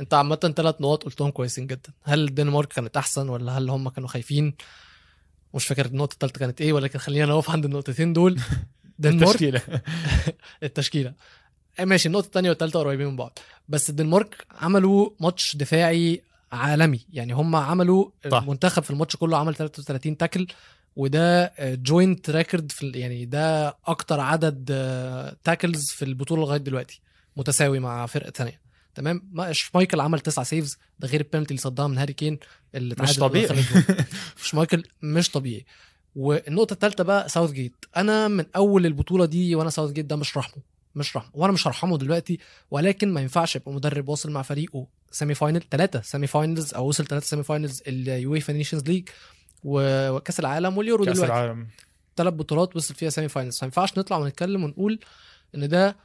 [0.00, 1.92] أنت عامة ثلاث نقط قلتهم كويسين جدا.
[2.04, 4.54] هل الدنمارك كانت أحسن ولا هل هم كانوا خايفين؟
[5.54, 8.40] مش فاكر النقطة الثالثة كانت إيه ولكن خلينا نقف عند النقطتين دول.
[8.98, 9.22] دنمارك.
[9.42, 9.62] التشكيلة.
[10.62, 11.12] التشكيلة.
[11.80, 13.38] آه، ماشي النقطة الثانية والثالثة قريبين من بعض.
[13.68, 17.00] بس الدنمارك عملوا ماتش دفاعي عالمي.
[17.12, 18.42] يعني هم عملوا صح.
[18.42, 20.46] المنتخب في الماتش كله عمل 33 tackle
[20.96, 24.64] وده joint record في يعني ده أكتر عدد
[25.44, 27.00] tackles في البطولة لغاية دلوقتي
[27.36, 28.60] متساوي مع فرقة ثانية
[28.98, 32.38] تمام؟ ما شمايكل عمل تسعة saves ده غير البنالتي اللي صدها من هاري كين
[32.74, 33.64] اللي مش طبيعي.
[34.44, 35.64] شمايكل مش طبيعي.
[36.16, 40.36] والنقطة الثالثه بقى ساوث جيت أنا من أول البطولة دي وأنا ساوث جيت ده مش
[40.36, 40.62] رحمه
[40.94, 41.30] مش رحمه.
[41.34, 42.38] وأنا مش هرحمه دلوقتي
[42.70, 47.06] ولكن ما ينفعش يبقى مدرب واصل مع فريقه semi final ثلاثة semi finals أو وصل
[47.06, 49.08] ثلاثة semi finals اليويفا نيشنز ليج
[49.64, 51.32] وكأس العالم واليورو كأس دلوقتي.
[51.32, 51.68] العالم.
[52.16, 54.98] ثلاث بطولات وصل فيها semi finals ما ينفعش نطلع ونتكلم ونقول
[55.54, 55.96] إن ده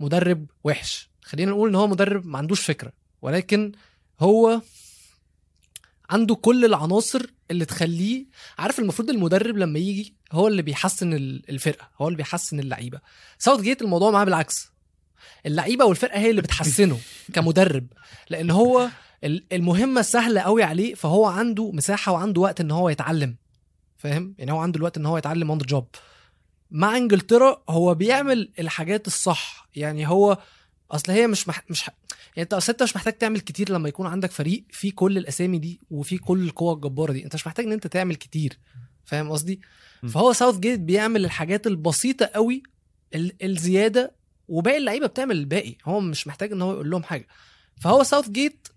[0.00, 1.11] مدرب وحش.
[1.22, 3.72] خلينا نقول إن هو مدرب ما عندوش فكرة ولكن
[4.20, 4.60] هو
[6.10, 8.26] عنده كل العناصر اللي تخليه
[8.58, 13.00] عارف المفروض المدرب لما يجي هو اللي بيحسن ال- الفرقة هو اللي بيحسن اللعيبة.
[13.38, 14.68] ساوث جيت الموضوع معاه بالعكس.
[15.46, 16.98] اللعيبة والفرقة هي اللي بتحسنه
[17.34, 17.86] كمدرب
[18.30, 18.88] لأن هو
[19.24, 23.36] ال- المهمة سهلة قوي عليه فهو عنده مساحة وعنده وقت إن هو يتعلم.
[23.96, 25.86] فاهم؟ يعني هو عنده الوقت إن هو يتعلم اون جوب
[26.70, 29.68] مع إنجلترا هو بيعمل الحاجات الصح.
[29.74, 30.38] يعني هو
[30.92, 31.64] أصل هي مش مح...
[31.70, 31.88] مش ح...
[32.36, 35.58] يعني أنت أصل أنت مش محتاج تعمل كتير لما يكون عندك فريق فيه كل الأسامي
[35.58, 37.24] دي وفيه كل القوى الجبارة دي.
[37.24, 38.58] أنت مش محتاج إن أنت تعمل كتير.
[39.04, 39.60] فاهم قصدي.
[40.08, 42.62] فهو ساوث جيت بيعمل الحاجات البسيطة قوي
[43.14, 43.42] ال...
[43.44, 44.14] الزيادة
[44.48, 45.76] وباقي اللعيبة بتعمل الباقي.
[45.84, 47.26] هو مش محتاج إن هو يقول لهم حاجة.
[47.80, 48.68] فهو ساوث جيت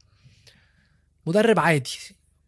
[1.25, 1.97] مدرب عادي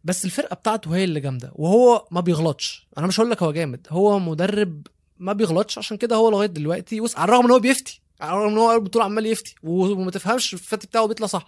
[0.04, 2.88] بس الفرقة بتاعته هي اللي جامدة وهو ما بيغلطش.
[2.98, 7.02] أنا مش هقول لك هو جامد هو مدرب ما بيغلطش عشان كده هو لغاية دلوقتي
[7.02, 7.16] وس...
[7.16, 8.02] على الرغم إن هو بيفتي.
[8.22, 11.48] على الرغم إن هو البطوله عمال يفتي وما تفهمش الفتي بتاعه بيطلع صح.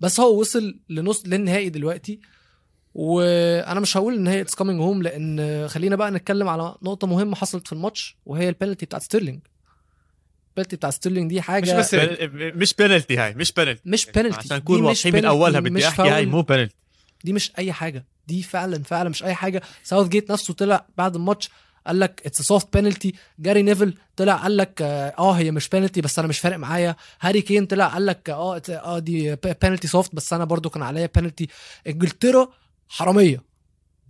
[0.00, 2.20] بس هو وصل لنص للنهائي دلوقتي.
[2.94, 7.36] وأنا مش هقول إن هي it's coming home لأن خلينا بقى نتكلم على نقطة مهمة
[7.36, 9.40] حصلت في الماتش وهي البنالتي بتاعت ستيرلينج.
[10.50, 11.94] البنالتي بتاعت ستيرلينج دي حاجة مش بس.
[12.32, 16.02] مش بينالتي هاي مش بينالتي مش بنالتي عشان نكون واضحين من أولها مش بدي احكي
[16.02, 16.26] هاي.
[16.26, 16.74] مو بينالتي
[17.24, 18.06] دي مش أي حاجة.
[18.26, 19.62] دي فعلا فعلا مش أي حاجة.
[19.82, 21.48] ساوث جيت نفسه طلع بعد الماتش
[21.90, 26.18] قال لك it's soft penalty جاري نيفل طلع قال لك آه هي مش بينالتي بس
[26.18, 26.96] أنا مش فارق معايا.
[27.20, 31.10] هاري كين طلع قال لك آه آه دي penalty soft بس أنا برضو كان عليا
[31.14, 31.48] بينالتي
[31.86, 32.48] إنجلترا
[32.88, 33.42] حرامية.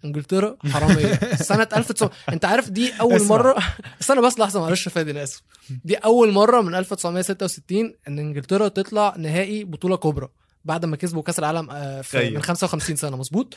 [0.04, 1.14] إنجلترا حرامية.
[1.50, 3.22] سنة 1900 أنت عارف دي أول.
[3.26, 3.56] مره
[4.00, 5.42] استنى بس لحظة معلش يا فادي أنا آسف.
[5.84, 10.28] دي أول مرة من 1966 إن إنجلترا تطلع نهائي بطولة كبرى
[10.64, 12.34] بعد ما كسبوا كأس العالم آه، في أيوة.
[12.34, 13.16] من 55 سنة.
[13.16, 13.56] مظبوط؟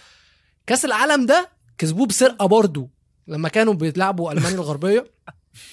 [0.67, 2.89] كأس العالم ده كسبوه بسرقة برضو.
[3.27, 5.11] لما كانوا بيلعبوا ألمانيا الغربية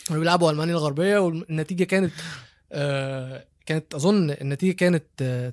[0.07, 2.13] كانوا بيلعبوا ألمانيا الغربية والنتيجة كانت
[2.73, 5.53] آه كانت أظن النتيجة كانت آه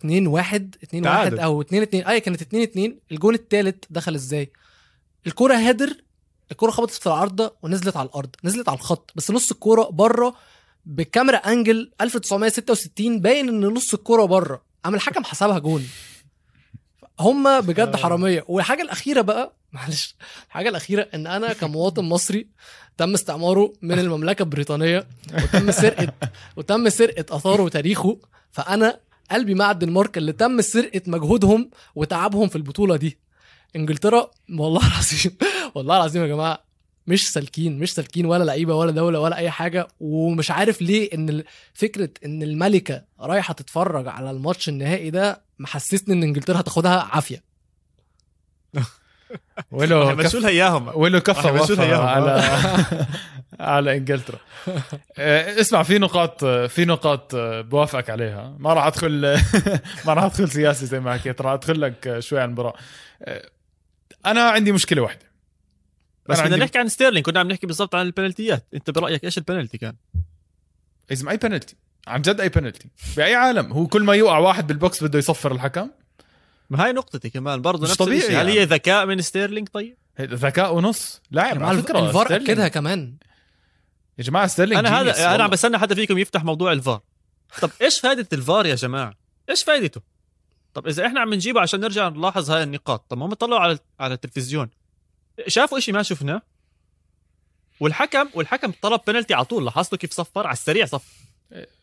[0.00, 1.38] 2 1 2 1 تعادل.
[1.40, 4.52] أو 2 2 أي كانت 2 2 الجون الثالث دخل إزاي
[5.26, 5.96] الكرة هادر
[6.52, 10.34] الكرة خبطت في العارضة ونزلت على الأرض نزلت على الخط بس نص الكوره بره
[10.86, 15.88] بكاميرا أنجل 1966 باين إن نص الكوره بره قام الحكم حسبها جون
[17.20, 17.96] هم بجد.
[17.96, 20.14] حرامية والحاجة الأخيرة بقى معلش
[20.48, 22.48] الحاجة الأخيرة إن أنا كمواطن مصري
[22.96, 26.12] تم استعماره من المملكة البريطانية وتم سرقة
[26.56, 28.18] وتم سرقة آثاره وتاريخه
[28.50, 29.00] فأنا
[29.30, 33.18] قلبي مع الدنمارك اللي تم سرقة مجهودهم وتعبهم في البطولة دي
[33.76, 35.36] إنجلترا والله العظيم
[35.74, 36.67] والله العظيم يا جماعة
[37.08, 41.42] مش سالكين مش سالكين ولا لعيبة ولا دولة ولا أي حاجة ومش عارف ليه إن
[41.74, 47.42] فكرة إن الملكة رايحة تتفرج على الماتش النهائي ده محسسني إن إنجلترا هتاخدها عافية.
[49.70, 52.06] ولو لها اياهم ولو كفى يمشوا وفى لها إياهم.
[52.06, 52.42] على
[53.60, 54.38] على إنجلترا.
[55.18, 58.56] آه، اسمع في نقاط في نقاط آه، بوافقك عليها.
[58.58, 59.40] ما راح أدخل
[60.06, 62.74] ما راح أدخل سياسي زي ما حكيت راح أدخل لك شوي عن المباراة.
[63.22, 63.48] آه،
[64.26, 65.27] أنا عندي مشكلة واحدة.
[66.28, 68.66] بس بدنا عندي- نحكي عن ستيرلينج كنا عم نحكي بالضبط عن البنالتيات.
[68.74, 69.94] أنت برأيك إيش البنالتي كان؟
[71.12, 73.72] اسم أي بنالتي عن جد أي بنالتي بأي عالم.
[73.72, 75.90] هو كل ما يوقع واحد بالبوكس بده يصفر الحكم.
[76.70, 77.62] ما هاي نقطتي كمان.
[77.62, 78.30] برضه مش نفس طبيعي الشيء.
[78.30, 78.52] هل يعني.
[78.52, 81.20] هي ذكاء من ستيرلينج طيب؟ ذكاء ونص.
[81.30, 82.36] لاعب على فكرة الفار.
[82.36, 83.16] أكدها كمان.
[84.18, 85.44] يا جماعة ستيرلينج أنا هذا أنا.
[85.44, 87.00] عم بستنى حدا فيكم يفتح موضوع الفار.
[87.60, 89.14] طب إيش فائده الفار يا جماعة؟
[89.50, 90.00] إيش فائدته
[90.74, 93.04] طب إذا إحنا عم نجيبه عشان نرجع نلاحظ هاي النقاط.
[93.08, 94.70] طب ما هم طلعوا على على التلفزيون.
[95.46, 96.42] شافوا إشي ما شفناه.
[97.80, 99.64] والحكم والحكم طلب بنالتي على طول.
[99.64, 101.12] لاحظتوا كيف صفر؟ على السريع صفر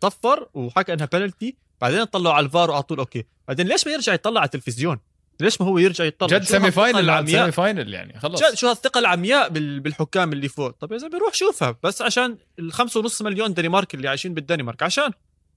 [0.03, 2.99] صفر وحكى إنها بنالتي بعدين طلعوا على الفار وعلى طول.
[2.99, 3.25] okay.
[3.47, 4.99] بعدين ليش ما يرجع يطلع على التلفزيون؟
[5.39, 8.19] ليش ما هو يرجع يطلع؟ جد semi final semi final يعني.
[8.19, 11.75] خلص جد شو هالثقة العمياء بال- بالحكام اللي فوق؟ طب يا زلمة روح شوفها.
[11.83, 15.11] بس عشان الخمسة ونص مليون دنمارك اللي عايشين بالدنمارك عشان.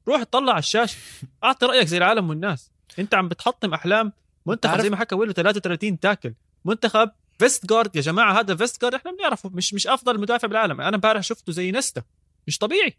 [0.08, 0.96] روح اطلع على الشاشة.
[1.44, 2.70] أعطي رأيك زي العالم والناس.
[2.98, 4.12] أنت عم بتحطم أحلام.
[4.46, 6.34] منتخب زي ما حكى ويلو 33 تاكل.
[6.64, 10.80] منتخب فيسترجارد يا جماعة هذا فيسترجارد إحنا بنعرفه مش مش أفضل مدافع بالعالم.
[10.80, 12.02] أنا امبارح شفته زي نستا
[12.46, 12.96] مش طبيعي.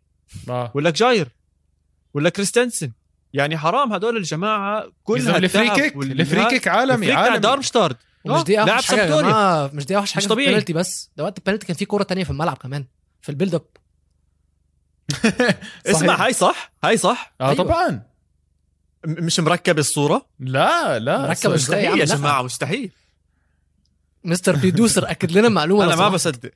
[0.49, 0.71] آه.
[0.75, 1.27] ولا جاير.
[2.13, 2.91] ولا كريستنسن.
[3.33, 4.25] يعني حرام هدول
[5.03, 7.39] كلها زلمة الفري كيك الفري كيك عالمي عالمي.
[7.39, 7.97] دارمشتارد.
[8.27, 9.21] آه، دي اوحش حاجة يا.
[9.21, 10.47] جماعة مش دي اوحش حاجة مش في طبيعي.
[10.49, 11.11] البنالتي بس.
[11.17, 12.85] ده وقت البنالتي كان في كورة تانية في الملعب كمان.
[13.21, 13.65] في البيلد اب
[15.87, 16.25] اسمع.
[16.25, 17.55] هاي صح؟ هاي صح؟ آه أيوة.
[17.55, 18.03] طبعا.
[19.05, 21.17] مش مركب الصورة؟ لا لا.
[21.27, 22.15] مركب إزاي يا عم مستحيل يا.
[22.17, 22.91] جماعة مستحيل.
[24.23, 26.09] مستر بروديوسر أكد لنا المعلومة أنا ما.
[26.09, 26.51] بصدق.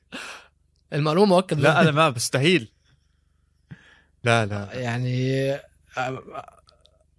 [0.92, 2.68] المعلومة مؤكد لا أنا ما مستحيل.
[4.24, 4.68] لا لا.
[4.72, 5.50] يعني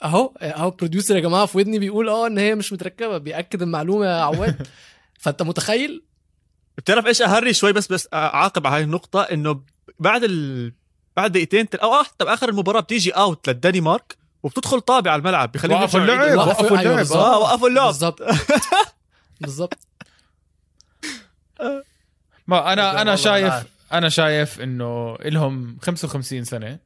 [0.04, 4.06] أهو أهو بروديوسر يا جماعة في ودني بيقول آه إن هي مش متركبة بيأكد المعلومة
[4.06, 4.68] يا عواد.
[5.22, 6.04] فأنت متخيل؟
[6.78, 9.62] بتعرف إيش أهري شوي بس بس أعاقب على هاي النقطة إنه
[10.00, 10.74] بعد ال...
[11.18, 11.78] بعد دقيقتين تل...
[11.80, 16.38] أو حتى باخر المباراة بتيجي اوت للدنمارك وبتدخل طابع على الملعب بخليهم وقفوا اللعب.
[16.38, 17.12] وقفوا أيوة اللعب.
[17.12, 17.86] آه وقفوا اللعب.
[17.88, 18.22] بالظبط.
[19.42, 19.80] بالظبط.
[22.48, 23.54] ما أنا أنا شايف.
[23.94, 26.80] أنا شايف إنه لهم 55 سنة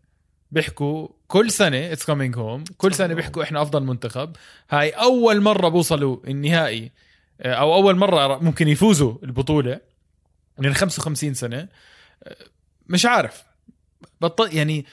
[0.52, 4.36] بيحكوا كل سنة it's coming home كل سنة بيحكوا إحنا أفضل منتخب.
[4.70, 6.92] هاي أول مرة بوصلوا النهائي
[7.42, 9.80] آه، أو أول مرة ممكن يفوزوا البطولة
[10.58, 11.68] من 55 سنة.
[12.24, 12.36] آه،
[12.88, 13.44] مش عارف.
[14.22, 14.86] بطل يعني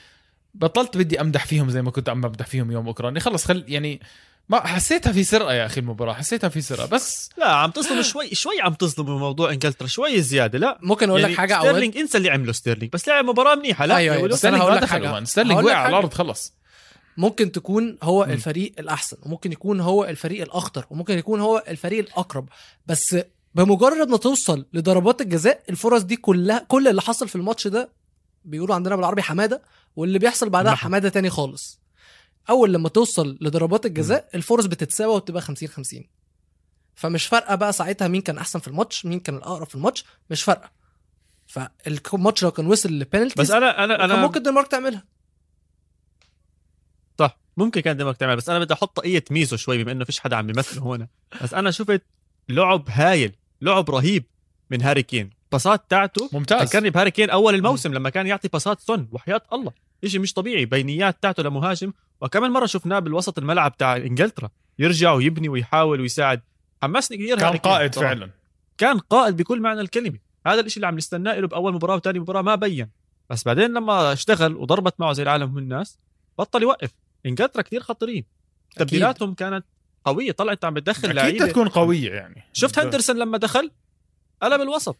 [0.53, 4.01] بطلت بدي أمدح فيهم زي ما كنت عم بمدح فيهم يوم اوكرانيا خلص خل يعني
[4.49, 8.35] ما حسيتها في سرقه يا أخي المباراة حسيتها في سرقه بس لا عم تظلم شوي
[8.35, 11.97] شوي عم تظلم بموضوع إنجلترا شوي زيادة لا ممكن أقول يعني لك حاجة عواد ستيرلينج
[11.97, 14.93] انسى اللي عمله ستيرلينج بس لعب مباراة منيحة لا أيوة، أيوة، بس ستيرلينج هقول لك.
[14.93, 15.89] مان ستيرلينج وقع على.
[15.89, 16.53] الأرض خلص
[17.17, 18.29] ممكن تكون هو م.
[18.31, 22.49] الفريق الأحسن وممكن يكون هو الفريق الأخطر وممكن يكون هو الفريق الأقرب
[22.85, 23.17] بس
[23.55, 27.89] بمجرد ما توصل لضربات الجزاء الفرص دي كلها كل اللي حصل في الماتش ده
[28.45, 29.61] بيقولوا عندنا بالعربي حمادة
[29.95, 30.81] واللي بيحصل بعدها ده.
[30.83, 31.79] حمادة تاني خالص
[32.49, 36.03] أول لما توصل لضربات الجزاء الفرص بتتساوى وبتبقى 50 50
[36.95, 40.43] فمش فارقة بقى ساعتها مين كان أحسن في الماتش مين كان الأقرب في الماتش مش
[40.43, 40.71] فارقة.
[41.47, 45.05] فالماتش لو كان وصل ل penalties بس أنا أنا كان أنا ممكن الدنمارك تعملها.
[47.19, 50.19] صح ممكن كان الدنمارك تعمل بس أنا بدي أحط طاقيه ميزو شوي بما إنه فيش
[50.19, 51.07] حدا عم بيمثل هون.
[51.43, 52.01] بس أنا شفت
[52.49, 54.25] لعب هايل لعب رهيب
[54.69, 55.29] من هاري كين.
[55.51, 56.69] الباسات تاعته ممتاز.
[56.69, 59.71] فكرني بهاري كين أول الموسم لما كان يعطي باسات سون وحياة الله.
[60.05, 60.65] شيء مش طبيعي.
[60.65, 64.49] بينيات تاعته لمهاجم وكمان مرة شفناه بالوسط الملعب تاع إنجلترا
[64.79, 66.41] يرجع ويبني ويحاول ويساعد.
[66.83, 68.13] حمسني كثير كان قائد صراحة.
[68.13, 68.31] فعلا.
[68.77, 70.17] كان قائد بكل معنى الكلمة.
[70.47, 72.89] هذا الشيء اللي عم نستناه له بأول مباراة وثاني مباراة ما بين.
[73.29, 75.99] بس بعدين لما اشتغل وضربت معه زي العالم والناس
[76.39, 76.91] بطل يوقف.
[77.25, 78.25] إنجلترا كثير خطيرين.
[78.75, 79.65] تبديلاتهم كانت
[80.05, 80.31] قوية.
[80.31, 81.45] طلعت عم بتدخل أكيد لعيبة.
[81.45, 82.43] تكون قوية يعني.
[82.53, 83.71] شفت هندرسون لما دخل؟
[84.41, 84.97] قلب الوسط.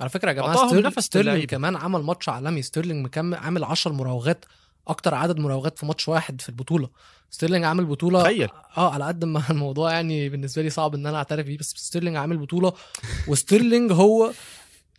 [0.00, 1.44] على فكرة يا جماعة ستيرلينج.
[1.44, 2.62] كمان عمل ماتش عالمي.
[2.62, 4.44] ستيرلينج مكمل عامل 10 مراوغات
[4.88, 6.88] أكتر عدد مراوغات في ماتش واحد في البطولة.
[7.30, 8.22] ستيرلينج عامل بطولة.
[8.22, 8.48] تخيل.
[8.76, 12.16] آه على قد ما الموضوع يعني بالنسبة لي صعب إن أنا أعترف بيه بس ستيرلينج
[12.16, 12.72] عامل بطولة.
[13.28, 14.32] وستيرلينج هو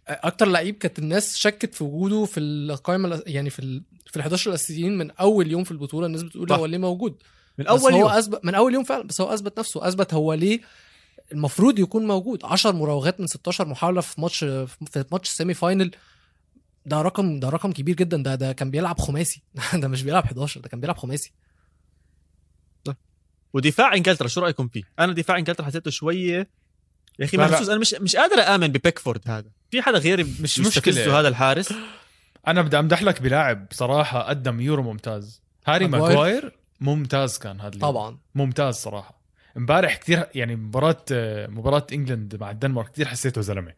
[0.07, 4.49] أكتر لعيب كانت الناس شكت في وجوده في القائمه يعني في ال في ال 11
[4.49, 6.05] الأساسيين من أول يوم في البطولة.
[6.05, 6.51] الناس بتقول.
[6.51, 7.15] هو ليه موجود.
[7.57, 8.09] من أول هو يوم.
[8.09, 9.87] اثبت من أول يوم فعلا بس هو أثبت نفسه.
[9.87, 10.59] أثبت هو ليه
[11.31, 12.39] المفروض يكون موجود.
[12.45, 15.91] 10 مراوغات من 16 محاولة في ماتش في ماتش ال semi-final.
[16.85, 20.61] ده رقم ده رقم كبير جدا ده ده كان بيلعب خماسي ده مش بيلعب 11
[20.61, 21.33] ده كان بيلعب خماسي
[23.53, 26.49] ودفاع إنجلترا شو رأيكم فيه؟ أنا دفاع إنجلترا حسيته شوية
[27.19, 27.37] يا أخي.
[27.37, 31.19] محسوس أنا مش مش قادر آمن ببيكفورد هذا في حدا غيري مش يستفزه مشكلة.
[31.19, 31.73] هذا الحارس
[32.47, 36.57] أنا بدي أمدح لك بلاعب صراحة قدم يورو ممتاز هاري ماجواير.
[36.81, 37.79] ممتاز كان هذا.
[37.79, 39.19] طبعا ممتاز صراحة
[39.57, 41.05] امبارح كثير يعني مباراة
[41.47, 43.73] مباراة England مع الدنمارك كثير حسيته زلمة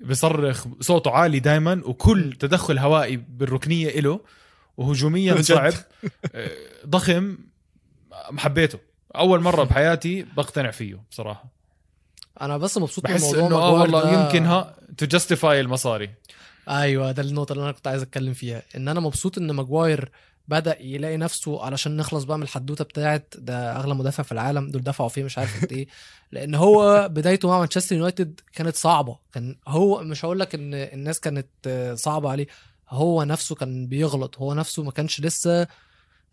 [0.00, 4.20] بصرخ صوته عالي دائما وكل تدخل هوائي بالركنية إله
[4.76, 5.42] وهجوميا.
[5.42, 5.72] صعب.
[6.34, 6.50] آه،
[6.86, 7.38] ضخم.
[8.38, 8.78] حبيته.
[9.16, 11.44] أول مرة بحياتي بقتنع فيه بصراحة.
[12.40, 14.24] أنا بس مبسوط من بحس موضوع إنه آه والله.
[14.24, 16.10] يمكن have to justify المصاري.
[16.68, 18.62] أيوه ده النقطة اللي أنا كنت عايز أتكلم فيها.
[18.76, 20.10] إن أنا مبسوط إن ماجواير
[20.48, 24.82] بدأ يلاقي نفسه علشان نخلص بقى من الحدوتة بتاعت ده أغلى مدافع في العالم دول
[24.82, 25.86] دفعوا فيه مش عارف قد إيه.
[26.32, 29.18] لأن هو بدايته مع مانشستر يونايتد كانت صعبة.
[29.32, 31.48] كان هو مش هقول لك إن الناس كانت
[31.98, 32.46] صعبة عليه
[32.88, 34.38] هو نفسه كان بيغلط.
[34.38, 35.66] هو نفسه ما كانش لسه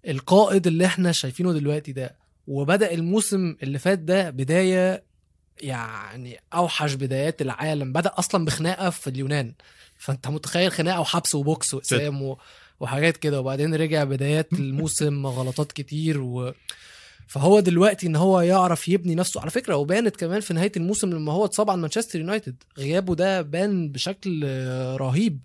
[0.08, 2.16] القائد اللي إحنا شايفينه دلوقتي ده.
[2.48, 5.04] وبدأ الموسم اللي فات ده بداية
[5.62, 7.94] يعني أوحش بدايات العالم.
[7.94, 9.54] بدأ أصلا بخناقة في اليونان.
[9.98, 12.38] فأنت متخيل خناقة وحبس وبوكس وإقسام و...
[12.80, 13.40] وحاجات كده.
[13.40, 16.54] وبعدين رجع بدايات الموسم غلطات كتير و...
[17.28, 19.42] فهو دلوقتي إن هو يعرف يبني نفسه.
[19.42, 22.64] على فكرة وبانت كمان في نهاية الموسم لما هو اتصاب عن مانشستر يونايتد.
[22.78, 24.44] غيابه ده بان بشكل
[25.00, 25.40] رهيب.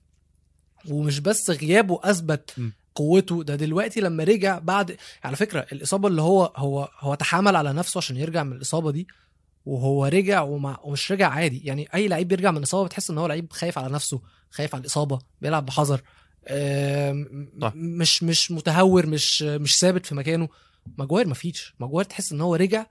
[0.88, 2.54] ومش بس غيابه أثبت.
[2.94, 7.72] قوته ده دلوقتي لما رجع بعد على فكرة الإصابة اللي هو هو هو تحامل على
[7.72, 9.06] نفسه عشان يرجع من الإصابة دي
[9.66, 11.60] وهو رجع ومع ومش رجع عادي.
[11.64, 14.20] يعني أي لعيب بيرجع من الإصابة بتحس إن هو لعيب خايف على نفسه
[14.50, 16.02] خايف على الإصابة بيلعب بحذر.
[17.74, 20.48] مش مش متهور مش مش ثابت في مكانه.
[20.98, 21.74] ماجواير مفيش.
[21.80, 22.86] ماجواير تحس إن هو رجع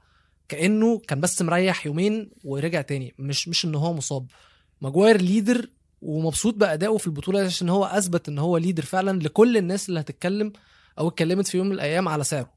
[0.49, 3.13] كأنه كان بس مريح يومين ورجع تاني.
[3.19, 4.27] مش مش إن هو مصاب.
[4.81, 5.69] ماجواير leader
[6.01, 10.53] ومبسوط بأدائه في البطولة عشان هو أثبت إن هو leader فعلا لكل الناس اللي هتتكلم
[10.99, 12.53] أو اتكلمت في يوم من الأيام على سعره.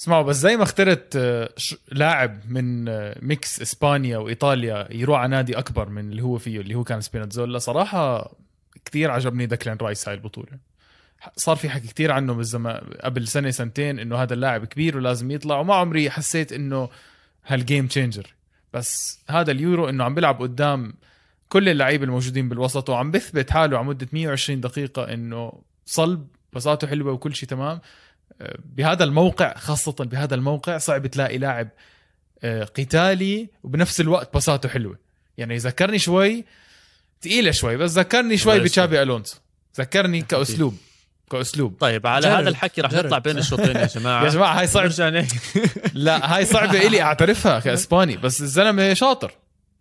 [0.00, 1.50] اسمعوا بس زي ما اخترت آه،
[1.92, 6.74] لاعب من آه، mix إسبانيا وإيطاليا يروح على نادي أكبر من اللي هو فيه اللي
[6.74, 8.32] هو كان سبيناتزولا صراحة
[8.84, 10.58] كثير عجبني دكلان رايس هاي البطولة.
[11.36, 15.58] صار في حكي كثير عنه بالزمان قبل سنة سنتين إنه هذا اللاعب كبير ولازم يطلع
[15.58, 16.88] وما عمري حسيت إنه
[17.46, 18.34] هال game changer
[18.72, 20.94] بس هذا اليورو إنه عم بيلعب قدام
[21.48, 27.12] كل اللعيبة الموجودين بالوسط وعم بثبت حاله على مدة 120 دقيقة إنه صلب بساطه حلوة
[27.12, 27.80] وكل شيء تمام.
[28.64, 31.68] بهذا الموقع خاصة بهذا الموقع صعب تلاقي لاعب
[32.42, 34.98] آه، قتالي وبنفس الوقت بساطه حلوة.
[35.38, 36.44] يعني ذكرني شوي
[37.22, 39.36] ثقيله شوي بس ذكرني شوي بتشابي ألونسو.
[39.78, 40.76] ذكرني كأسلوب
[41.30, 41.76] كأسلوب.
[41.80, 42.92] طيب على جرب، هذا الحكي رح.
[42.92, 44.24] نطلع بين الشوطين يا جماعة.
[44.24, 45.60] يا جماعة هاي صعب نرجع نحكي
[45.94, 49.32] لا هاي صعبة إلي أعترفها كإسباني بس الزلمة شاطر.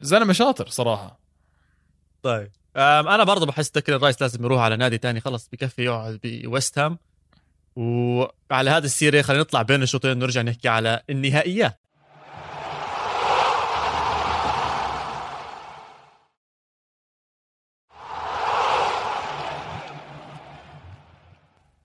[0.02, 1.20] الزلمة شاطر صراحة.
[2.24, 2.52] طيب.
[2.76, 5.20] أنا برضه بحس دكلان رايس لازم يروح على نادي تاني.
[5.20, 6.98] خلص بكفي يقعد بويست هام.
[7.76, 11.80] وعلى هذا السيرة خلينا نطلع بين الشوطين نرجع نحكي على النهائيات.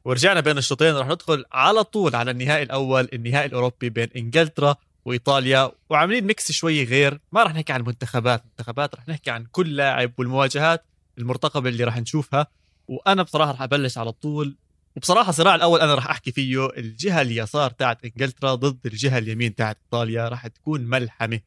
[0.04, 5.72] ورجعنا بين الشوطين رح ندخل على طول على النهائي الأول النهائي الأوروبي بين إنجلترا وإيطاليا.
[5.90, 10.12] وعاملين mix شوي غير ما رح نحكي عن منتخبات منتخبات رح نحكي عن كل لاعب
[10.18, 10.84] والمواجهات
[11.18, 12.46] المرتقبة اللي رح نشوفها.
[12.88, 14.56] وأنا بصراحة رح أبلش على طول
[14.96, 19.78] وبصراحة الصراع الأول أنا رح أحكي فيه الجهة اليسار تاعت إنجلترا ضد الجهة اليمين تاعت
[19.84, 21.40] إيطاليا رح تكون ملحمة.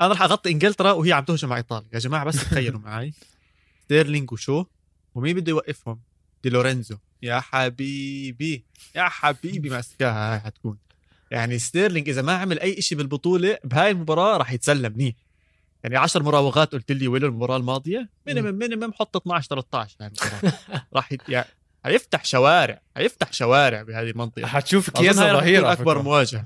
[0.00, 1.88] أنا رح أغطي إنجلترا وهي عم تهجم على إيطاليا.
[1.92, 3.12] يا جماعة بس تخيلوا معي.
[3.84, 4.64] ستيرلينج وشو؟
[5.14, 6.00] ومين بده يوقفهم؟
[6.44, 6.96] دي لورينزو.
[7.22, 10.78] يا حبيبي يا حبيبي ماسكاها هاي حتكون.
[11.30, 15.14] يعني ستيرلينج إذا ما عمل أي شيء بالبطولة بهاي المباراة راح يتسلى منيح
[15.84, 20.58] يعني 10 مراوغات قلت لي ويلو المباراة الماضية؟ minimum minimum حط 12 13 هاي المباراة.
[20.96, 21.28] راح يت...
[21.28, 21.48] يعني
[21.84, 24.46] حيفتح شوارع حيفتح شوارع بهذه المنطقة.
[24.46, 26.02] حتشوف تكون ظهير أكبر.
[26.02, 26.44] مواجهة.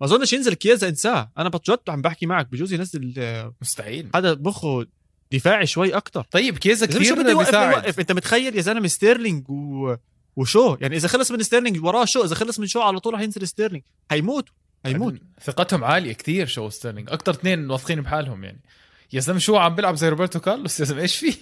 [0.00, 1.30] ما أظنش ينزل كيزا انساه.
[1.38, 4.10] أنا بجد عم بحكي معك بجوز ينزل آه، مستحيل.
[4.14, 4.86] هذا مخه
[5.32, 9.96] دفاعي شوي أكثر طيب كيزا كثير بده يوقف يوقف أنت متخيل يا زلمة ستيرلينج و...
[10.36, 13.20] وشو؟ يعني إذا خلص من ستيرلينج وراه شو؟ إذا خلص من شو على طول رح
[13.20, 13.82] ينزل ستيرلينج.
[14.10, 14.48] حيموت.
[14.84, 15.14] حيموت.
[15.42, 17.10] ثقتهم عالية كثير شو ستيرلينج.
[17.10, 18.60] أكثر اثنين واثقين بحالهم يعني.
[19.12, 21.34] يا زلمة شو عم بيلعب زي روبرتو كارلوس؟ يا زلمة إيش فيه؟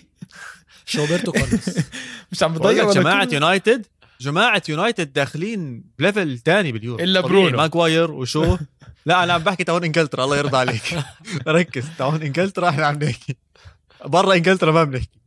[0.87, 1.70] شوبرتو كارلوس؟
[2.33, 3.29] مش عم بضيع جماعة.
[3.33, 3.87] يونايتد
[4.20, 7.05] جماعة يونايتد داخلين بليفل تاني باليورو.
[7.05, 7.59] إلا طبيعي، برونو.
[7.59, 8.57] ماجواير وشو؟
[9.07, 11.05] لا أنا عم بحكي تاون إنجلترا الله يرضى عليك.
[11.48, 13.37] ركز تاون إنجلترا إحنا عم نحكي.
[14.04, 15.20] برا انجلترا ما بنحكي.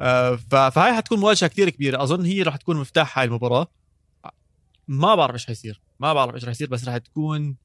[0.00, 0.36] آه،
[0.70, 2.02] فهاي حتكون مواجهة كثير كبيرة.
[2.02, 3.66] أظن هي رح تكون مفتاح هاي المباراة.
[4.88, 5.80] ما بعرف إيش حيصير.
[6.00, 7.56] ما بعرف إيش رح يصير بس رح تكون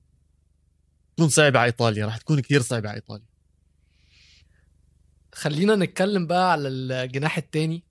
[1.15, 2.05] تكون صعبة على إيطاليا.
[2.05, 3.25] رح تكون كثير صعبة على إيطاليا.
[5.33, 7.83] خلينا نتكلم بقى على الجناح التاني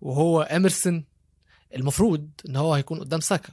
[0.00, 1.04] وهو اميرسون
[1.74, 3.52] المفروض إن هو هيكون قدام ساكا.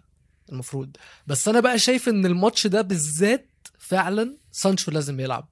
[0.52, 0.97] المفروض.
[1.28, 3.47] بس أنا بقى شايف إن الماتش ده بالذات
[3.80, 5.50] فعلا سانشو لازم يلعب.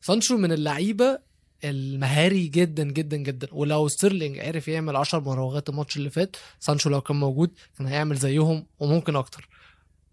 [0.00, 1.18] سانشو من اللعيبة
[1.64, 3.48] المهاري جدا جدا جدا.
[3.52, 8.16] ولو ستيرلينج عرف يعمل 10 مراوغات الماتش اللي فات سانشو لو كان موجود كان هيعمل
[8.16, 9.48] زيهم وممكن أكتر.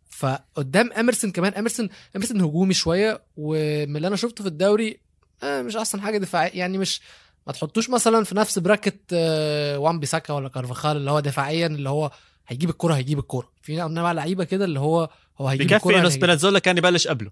[0.09, 4.99] فقدام اميرسون كمان اميرسون اميرسون هجومي شوية ومن اللي أنا شفته في الدوري
[5.43, 7.01] آه مش أحسن حاجة دفاعية يعني مش
[7.47, 11.89] ما تحطوش مثلا في نفس bracket آه، وان بيساكا ولا كارفاخال اللي هو دفاعيا اللي
[11.89, 12.11] هو
[12.47, 13.51] هيجيب الكرة هيجيب الكرة.
[13.61, 17.31] في أنواع لعيبه كده اللي هو هو هيجيب بكفي الكرة إنه سبيناتزولا كان يبلش قبله.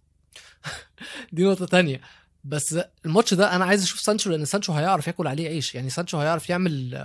[1.33, 2.01] دي نقطة تانية.
[2.47, 5.75] بس الماتش ده أنا عايز أشوف سانشو لأن سانشو هيعرف ياكل عليه عيش.
[5.75, 6.95] يعني سانشو هيعرف يعمل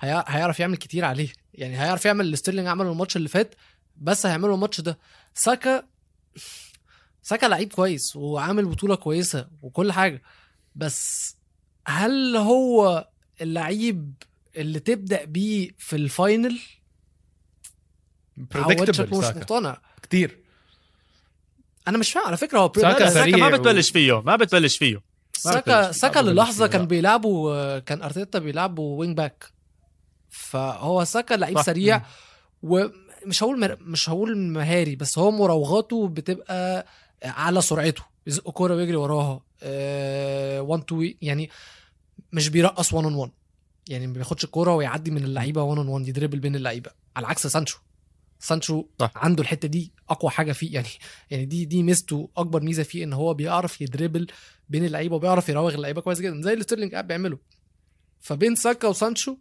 [0.00, 1.28] هي- هيعرف يعمل كتير عليه.
[1.54, 3.54] يعني هيعرف يعمل اللي ستيرلينج عمله الماتش اللي فات
[3.96, 4.98] بس هيعمله الماتش ده.
[5.34, 5.82] ساكا
[7.22, 10.22] ساكا لعيب كويس وعامل بطولة كويسة وكل حاجة
[10.74, 11.36] بس
[11.86, 13.08] هل هو
[13.40, 14.14] اللعيب
[14.56, 16.58] اللي تبدأ بيه في ال final؟
[18.36, 19.80] predictable مش مقتنع.
[20.02, 20.43] كثير
[21.88, 25.92] أنا مش فاهم على فكرة هو ساكا ساكا ما بتبلش فيه ما بتبلش فيه ساكا.
[25.92, 26.86] ساكا للحظة كان.
[26.86, 29.44] بيلعبوا كان أرتيتا بيلعبوا wing back
[30.30, 31.62] فهو ساكا لعيب.
[31.62, 32.02] سريع
[32.62, 33.76] ومش هقول مر...
[33.80, 36.86] مش هقول مهاري بس هو مراوغاته بتبقى
[37.24, 39.40] على سرعته يزق كوره ويجري وراها
[40.60, 41.50] 1-two يعني
[42.32, 43.30] مش بيرقص 1 on 1
[43.88, 47.26] يعني ما بياخدش الكورة ويعدي من اللعيبة 1 on 1 ي dribble بين اللعيبة على
[47.26, 47.78] عكس سانشو
[48.44, 49.12] سانشو صح.
[49.16, 50.74] عنده الحتة دي أقوى حاجة فيه.
[50.74, 50.88] يعني
[51.30, 54.26] يعني دي دي ميزته أكبر ميزة فيه إن هو بيعرف يدريبل
[54.68, 56.42] بين اللعيبة وبيعرف يراوغ اللعيبة كويس جدا.
[56.42, 57.38] زي اللي ستيرلينج قاعد بيعمله.
[58.20, 59.36] فبين ساكا وسانشو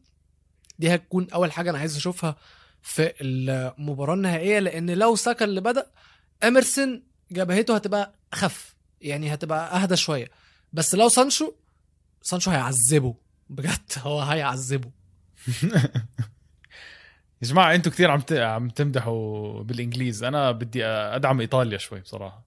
[0.80, 2.36] دي هتكون أول حاجة أنا عايز أشوفها
[2.82, 5.92] في المباراة النهائية لأن لو ساكا اللي بدأ
[6.44, 10.32] اميرسون جبهته هتبقى اخف يعني هتبقى أهدى شوية.
[10.74, 11.54] بس لو سانشو
[12.22, 13.16] سانشو هيعذبه.
[13.50, 14.92] بجد هو هيعذبه.
[17.44, 20.24] يا جماعة أنتوا كثير عم عم تمدحوا بالإنجليز.
[20.24, 22.44] أنا بدي أدعم إيطاليا شوي بصراحة.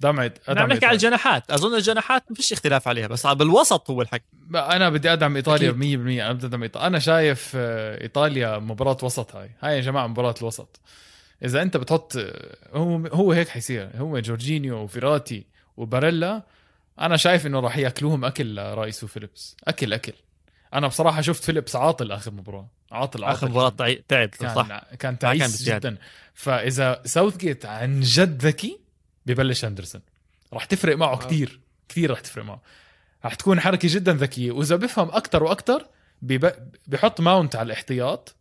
[0.00, 0.94] دعم عم أدعم نحكي على.
[0.94, 1.50] الجناحات.
[1.50, 4.24] أظن الجناحات ما فيش اختلاف عليها بس بالوسط هو الحكي.
[4.54, 6.20] أنا بدي أدعم إيطاليا 100% أكيد.
[6.20, 6.86] أنا بدي أدعم إيطاليا.
[6.86, 9.50] أنا شايف آه، إيطاليا مباراة وسط هاي.
[9.60, 10.80] هاي يا جماعة مباراة الوسط.
[11.44, 13.90] إذا أنت بتحط آه، هو هو هيك حيصير.
[13.96, 15.46] هو جورجينيو وفيراتي
[15.76, 16.42] وباريلا
[17.00, 19.56] أنا شايف إنه راح يأكلوهم أكل رايس وفيليبس.
[19.68, 20.12] أكل أكل.
[20.74, 22.66] أنا بصراحة شفت فيليبس عاطل آخر مباراة.
[22.92, 23.36] عاطل عاطل.
[23.36, 25.90] آخر مباراة تعي- تعب كان صح؟ كان كان تعيس بزيادة.
[25.90, 25.98] جدا.
[26.34, 28.80] فإذا ساوث جيت عن جد ذكي
[29.26, 30.00] ببلش هندرسون
[30.52, 31.16] راح تفرق معه آه.
[31.16, 32.62] كتير كثير راح تفرق معه.
[33.24, 34.52] راح تكون حركة جدا ذكية.
[34.52, 35.86] وإذا بفهم أكثر وأكثر
[36.22, 36.52] بب...
[36.86, 38.34] بحط ماونت على الاحتياط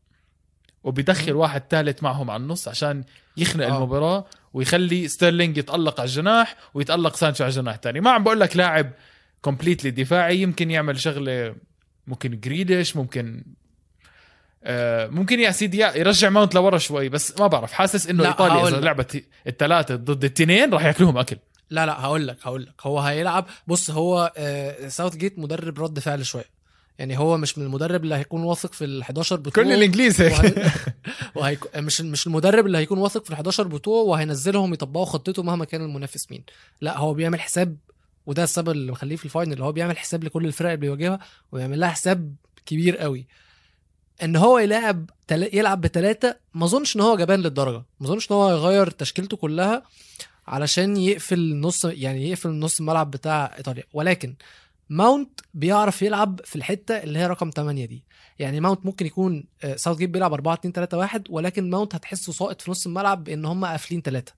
[0.84, 3.04] وبيدخل واحد ثالث معهم على النص عشان
[3.38, 3.78] يخنق آه.
[3.78, 8.00] المباراة ويخلي ستيرلينج يتألق على الجناح ويتألق سانشو على الجناح الثاني.
[8.02, 8.92] ما عم بقول لك لاعب
[9.42, 11.56] completely دفاعي يمكن يعمل شغلة
[12.10, 13.44] ممكن جريليش ممكن
[14.64, 17.72] آه، ممكن يا سيدي يرجع ماونت لورا شوي بس ما بعرف.
[17.72, 18.80] حاسس إنه إيطاليا إذا.
[18.80, 21.38] لعبت الثلاثة ضد الاثنين راح ياكلوهم أكل.
[21.70, 22.74] لا لا هقول لك هقول لك.
[22.82, 26.60] هو هيلعب بص هو آه ساوث جيت مدرب رد فعل شوية.
[27.00, 29.66] يعني هو مش من المدرب اللي هيكون واثق في ال 11 بتوعه.
[29.66, 30.40] كل الإنجليز هيك.
[30.40, 30.72] وهي...
[31.36, 31.78] وهيك...
[31.78, 35.82] مش مش المدرب اللي هيكون واثق في ال 11 بتوعه وهينزلهم يطبقوا خطته مهما كان
[35.82, 36.44] المنافس مين.
[36.82, 37.78] لا هو بيعمل حساب
[38.26, 41.20] وده السبب اللي مخليه في ال final اللي هو بيعمل حساب لكل الفرق اللي بيواجهها
[41.52, 43.28] ويعمل لها حساب كبير قوي.
[44.24, 45.56] إن هو يلعب تل...
[45.56, 47.84] يلعب بثلاثه ما أظنش إن هو جبان للدرجة.
[48.00, 49.84] ما أظنش إن هو يغير تشكيلته كلها
[50.48, 53.84] علشان يقفل نص يعني يقفل نص الملعب بتاع إيطاليا.
[53.94, 54.36] ولكن
[54.90, 58.04] ماونت بيعرف يلعب في الحتة اللي هي رقم 8 دي.
[58.40, 62.34] يعني ماونت ممكن يكون آه، ساوث جيت بيلعب 4 2 3 1 ولكن ماونت هتحسه
[62.34, 64.34] ساقط في نص الملعب بإن هم قافلين ثلاثة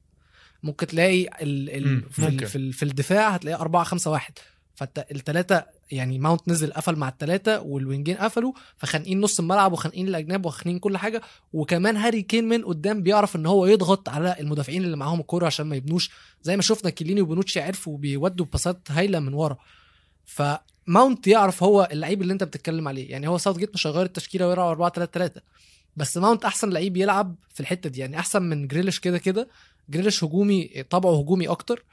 [0.63, 2.45] ممكن تلاقي ال ال في, ممكن.
[2.45, 4.33] في, في الدفاع هتلاقي 4 5 1
[4.75, 10.07] فانت الثلاثه يعني ماونت نزل قفل مع الثلاثه وال wingين قفلوا فخانقين نص الملعب وخانقين
[10.07, 11.21] الأجناب وخانقين كل حاجة.
[11.53, 15.65] وكمان هاري كين من قدام بيعرف إن هو يضغط على المدافعين اللي معاهم الكورة عشان
[15.65, 16.09] ما يبنوش.
[16.43, 19.57] زي ما شفنا كيليني وبونوتشي عرفوا بيودوا باسات هايلة من ورا.
[20.25, 23.11] فماونت يعرف هو اللعيب اللي أنت بتتكلم عليه.
[23.11, 25.41] يعني هو ساوث جيت مش هيغير التشكيلة ويلعب 4 3 3
[25.95, 27.99] بس ماونت أحسن لعيب يلعب في الحتة دي.
[27.99, 29.47] يعني أحسن من جريليش كده كده.
[29.89, 31.85] جريليش هجومي طبعه هجومي أكتر.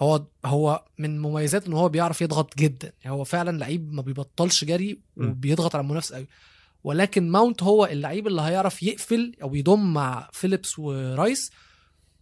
[0.00, 2.92] هو هو من مميزاته إن هو بيعرف يضغط جدا.
[3.04, 5.00] يعني هو فعلا لعيب ما بيبطلش جري.
[5.16, 6.28] وبيضغط على المنافس قوي
[6.84, 11.50] ولكن ماونت هو اللعيب اللي هيعرف يقفل أو يضم مع فيليبس ورايس.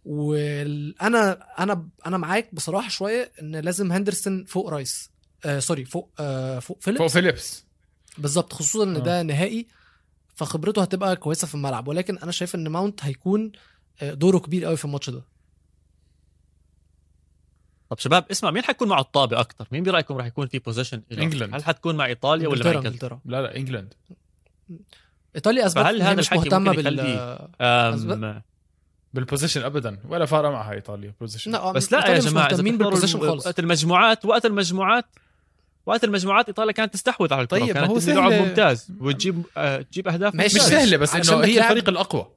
[0.05, 5.11] وأنا أنا أنا معاك بصراحة شوية إن لازم هندرسون فوق رايس.
[5.45, 6.99] آه sorry فوق آه فوق فيليبس.
[7.01, 7.65] فوق فيليبس.
[8.17, 8.99] بالظبط خصوصا إن آه.
[8.99, 9.67] ده نهائي
[10.35, 11.87] فخبرته هتبقى كويسة في الملعب.
[11.87, 13.59] ولكن أنا شايف إن ماونت هيكون آه،
[14.03, 15.21] دوره كبير قوي في الماتش ده
[17.89, 21.55] طب شباب اسمع مين حيكون معه الطابة أكثر مين برأيكم راح يكون في possession England.
[21.55, 23.93] هل حتكون مع إيطاليا ولا مع إنجلترا لا لا England
[25.35, 28.41] إيطاليا اثبتت هي هذا مش الحكي مهتمة بال.
[29.13, 32.84] بالبوزيشن ابدا ولا فارقه معها إيطاليا possession لا بس لا يا جماعة إذا بتحضروا بال
[32.84, 35.05] possession خالص وقت المجموعات وقت المجموعات
[35.85, 38.47] وقت المجموعات إيطاليا كانت تستحوذ على الكرة طيب، ما كانت هو تبني لعب سهل.
[38.47, 40.55] ممتاز وتجيب آه تجيب أهداف ماشي.
[40.55, 40.61] مش.
[40.61, 42.27] سهلة بس إنه هي الفريق الأقوى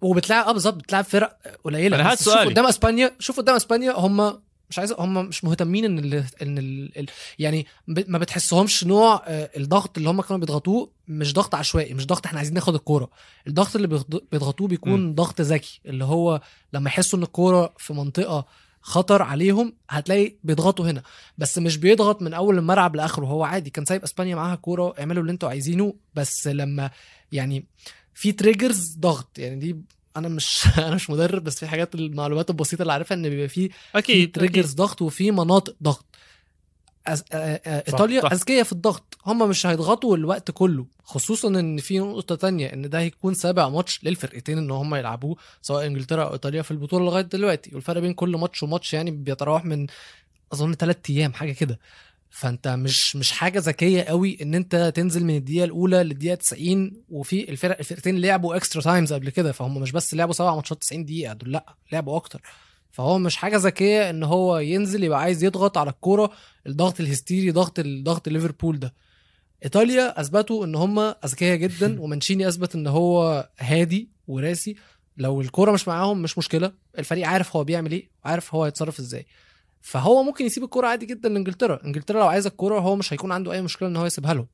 [0.00, 1.96] وبتلعب آه بالظبط بتلعب فرق قليلة.
[2.00, 2.34] أنا هاد بس شوف.
[2.34, 4.40] قدام إسبانيا شوف قدام إسبانيا هم
[4.70, 7.06] مش عايز هم مش مهتمين إن ال إن ال ال
[7.38, 7.66] يعني
[8.08, 12.38] ما بتحسهمش نوع آه، الضغط اللي هم كانوا بيضغطوه مش ضغط عشوائي مش ضغط إحنا
[12.38, 13.10] عايزين ناخد الكورة.
[13.46, 16.40] الضغط اللي بيض- بيضغطوه بيكون ضغط ذكي اللي هو
[16.72, 18.46] لما يحسوا إن الكورة في منطقة
[18.80, 21.02] خطر عليهم هتلاقي بيضغطوا هنا.
[21.38, 25.22] بس مش بيضغط من أول الملعب لآخره هو عادي كان سايب إسبانيا معاها كورة اعملوا
[25.22, 26.90] اللي أنتوا عايزينه بس لما
[27.32, 27.66] يعني
[28.16, 29.38] في triggers ضغط.
[29.38, 29.76] يعني دي
[30.16, 33.70] أنا مش أنا مش مدرب بس في حاجات المعلومات البسيطة اللي عارفها إن بيبقى في
[33.94, 36.04] أكيد triggers ضغط وفي مناطق ضغط.
[37.06, 37.24] أز...
[37.32, 37.36] آ...
[37.66, 37.82] آ...
[37.88, 38.32] إيطاليا.
[38.32, 39.18] أذكياء في الضغط.
[39.26, 44.04] هم مش هيضغطوا الوقت كله خصوصا إن في نقطة تانية إن ده هيكون سابع ماتش
[44.04, 47.70] للفرقتين إن هم يلعبوه سواء إنجلترا أو إيطاليا في البطولة لغاية دلوقتي.
[47.74, 49.86] والفرق بين كل ماتش وماتش يعني بيتراوح من
[50.52, 51.78] أظن ثلاث أيام حاجة كده.
[52.36, 57.50] فانت مش مش حاجة ذكية قوي إن أنت تنزل من الدقيقة الأولى للدقيقة 90 وفي
[57.50, 61.32] الفرق الفرقتين لعبوا extra times قبل كده فهم مش بس لعبوا سبع ماتشات 90 دقيقة
[61.32, 62.42] دول لأ لعبوا أكتر.
[62.90, 66.30] فهو مش حاجة ذكية إن هو ينزل يبقى عايز يضغط على الكورة
[66.66, 68.94] الضغط الهستيري ضغط ضغط ليفربول ده.
[69.64, 74.76] إيطاليا أثبتوا إن هم أذكياء جدا ومانشيني أثبت إن هو هادي وراسي.
[75.16, 79.26] لو الكورة مش معاهم مش مشكلة الفريق عارف هو بيعمل إيه وعارف هو هيتصرف إزاي.
[79.86, 83.52] فهو ممكن يسيب الكورة عادي جدا لإنجلترا إنجلترا لو عايزه الكورة هو مش هيكون عنده
[83.52, 84.46] أي مشكلة إن هو يسيبها لهم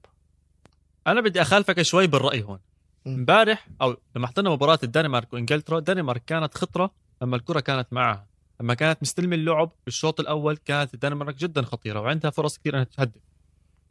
[1.06, 2.58] أنا بدي أخالفك شوي بالرأي هون.
[3.06, 6.90] إمبارح أو لما حضرنا مباراة الدنمارك وإنجلترا الدنمارك كانت خطرة
[7.22, 8.26] لما الكرة كانت معها
[8.60, 13.20] لما كانت مستلمة اللعب بالشوط الأول كانت الدنمارك جدا خطيرة وعندها فرص كثير إنها تهدف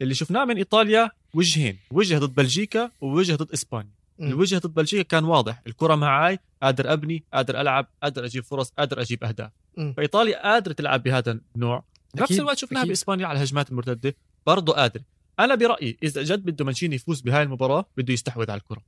[0.02, 3.92] اللي شفناه من إيطاليا وجهين وجه ضد بلجيكا ووجه ضد إسبانيا.
[4.20, 9.00] الوجه ضد بلجيكا كان واضح الكرة معاي قادر أبني قادر ألعب قادر أجيب فرص قادر
[9.00, 9.50] أجيب أهداف.
[9.76, 11.84] فإيطاليا قادرة تلعب بهذا النوع.
[12.18, 12.90] أكيد، الوقت شفناها أكيد.
[12.90, 14.16] بإسبانيا على الهجمات المرتدة
[14.46, 15.00] برضه قادر.
[15.40, 18.82] أنا برأيي إذا جد بده مانشيني يفوز بهاي المباراة بده يستحوذ على الكرة.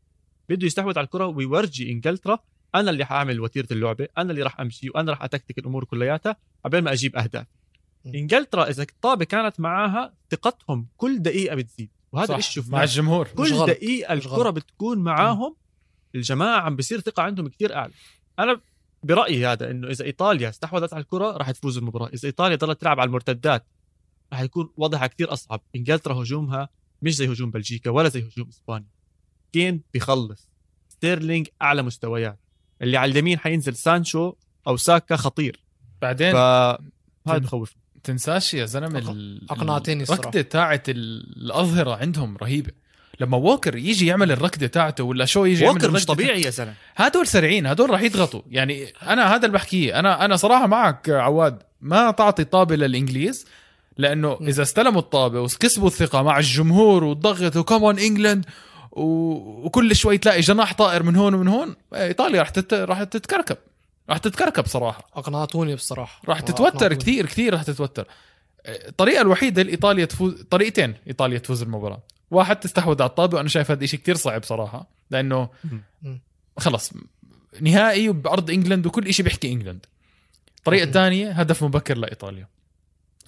[0.48, 2.38] بده يستحوذ على الكرة ويورجي إنجلترا.
[2.74, 6.82] أنا اللي حاعمل وتيرة اللعبة أنا اللي راح أمشي وأنا راح أتكتك الأمور كلياتها قبل
[6.82, 7.46] ما أجيب أهداف.
[8.06, 11.90] إنجلترا إذا الطابه كانت معاها ثقتهم كل دقيقة بتزيد.
[12.12, 13.66] وهذا الشيء مع الجمهور كل.
[13.66, 14.50] دقيقة الكرة.
[14.50, 15.56] بتكون معاهم
[16.14, 17.92] الجماعة عم بصير ثقة عندهم كثير أعلى.
[18.38, 18.60] أنا
[19.04, 23.00] برأيي هذا إنه إذا إيطاليا استحوذت على الكرة راح تفوز المباراة إذا إيطاليا ضلت تلعب
[23.00, 23.66] على المرتدات
[24.32, 26.68] راح يكون وضعها كثير أصعب إنجلترا هجومها
[27.02, 28.88] مش زي هجوم بلجيكا ولا زي هجوم إسبانيا.
[29.52, 30.50] كين بيخلص
[30.88, 32.38] ستيرلينج أعلى مستويات
[32.82, 34.32] اللي على اليمين حينزل سانشو
[34.66, 35.64] أو ساكا خطير.
[36.02, 37.74] بعدين فهذا بخوف
[38.04, 40.20] تنساش يا زلمة أق- ال- أقنعتني الصراحة.
[40.22, 42.72] الركضة تاعت ال- الأظهرة عندهم رهيبة.
[43.20, 46.74] لما ووكر يجي يعمل الركضه تاعته ولا شو يجي يعمل ووكر مش طبيعي يا زلمة.
[46.96, 48.42] هدول سريعين هدول راح يضغطوا.
[48.50, 49.98] يعني أنا هذا اللي بحكيه.
[49.98, 51.62] أنا أنا صراحة معك عواد.
[51.80, 53.46] ما تعطي طابة للإنجليز
[53.96, 54.46] لأنه م.
[54.46, 58.44] إذا استلموا الطابة وكسبوا الثقة مع الجمهور وضغطوا كمان England.
[58.92, 62.74] وكل شوي تلاقي جناح طائر من هون ومن هون إيطاليا راح تت...
[62.74, 63.56] راح تتكركب.
[64.10, 65.08] راح تتكركب صراحة.
[65.14, 66.22] أقنعتوني بصراحة.
[66.28, 66.94] راح تتوتر.
[66.94, 68.06] كثير كثير راح تتوتر.
[68.66, 72.02] الطريقة الوحيدة لإيطاليا تفوز طريقتين إيطاليا تفوز المباراة.
[72.34, 75.48] واحد تستحوذ على الطابة وأنا شايف هذا الشيء كثير صعب صراحة لأنه.
[76.58, 76.92] خلص
[77.60, 79.86] نهائي بأرض England وكل شيء بيحكي England.
[80.58, 80.84] الطريقة.
[80.84, 82.48] الثانية هدف مبكر لإيطاليا.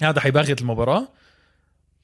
[0.03, 1.09] هذا حيباغت المباراة.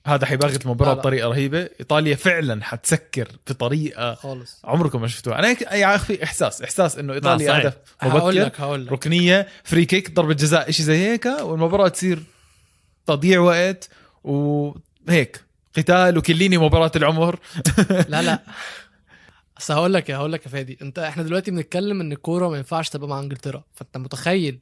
[0.07, 1.01] هذا حيباغت المباراة لا لا.
[1.01, 1.69] بطريقة رهيبة.
[1.81, 4.61] إيطاليا فعلا حتسكر بطريقة خالص.
[4.65, 5.39] عمركم ما شفتوها.
[5.39, 7.59] أنا هيك يا أخي إحساس إحساس إنه إيطاليا.
[7.59, 8.93] هدف هقول مبكر لك هقول لك.
[8.93, 12.23] ركنية free kick ضربة جزاء شيء زي هيك والمباراة تصير
[13.07, 13.89] تضييع وقت
[14.25, 15.45] وهيك.
[15.77, 17.41] قتال وكليني مباراة العمر.
[18.09, 18.43] لا لا.
[19.57, 22.89] بس هقول لك هقول لك يا فادي أنت إحنا دلوقتي بنتكلم إن الكورة ما ينفعش
[22.89, 23.65] تبقى مع إنجلترا.
[23.75, 24.59] فأنت متخيل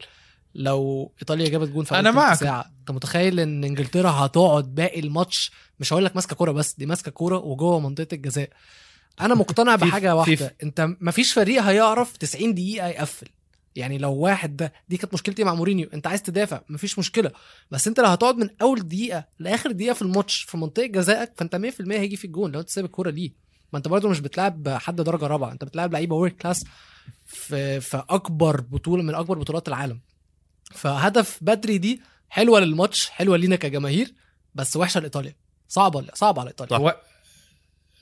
[0.54, 2.36] لو إيطاليا جابت جون في تلت معك.
[2.38, 5.50] ساعة أنت متخيل إن إنجلترا هتقعد باقي الماتش؟
[5.80, 8.50] مش هقول لك ماسكة كورة بس دي ماسكة كورة وجوه منطقة الجزاء.
[9.20, 13.26] أنا مقتنع بحاجة واحدة أنت مفيش فريق هيعرف 90 دقيقة يقفل.
[13.76, 17.30] يعني لو واحد ده دي كانت مشكلتي مع مورينيو انت عايز تدافع مفيش مشكلة.
[17.70, 21.56] بس انت لو هتقعد من أول دقيقة لآخر دقيقة في الماتش في منطقة جزائك فانت
[21.56, 23.32] 100% هيجي في الجون لو انت سايب الكورة ليه؟
[23.72, 26.64] ما انت برضه مش بتلعب حد درجة رابعة انت بتلعب لعيبة world class
[27.26, 30.00] في في أكبر بطولة من أكبر بطولات العالم.
[30.74, 34.14] فهدف بدري دي حلوة للماتش حلوة لينا كجماهير
[34.54, 35.34] بس وحشة لإيطاليا.
[35.68, 36.76] صعبة صعبة على إيطاليا.
[36.76, 36.96] هو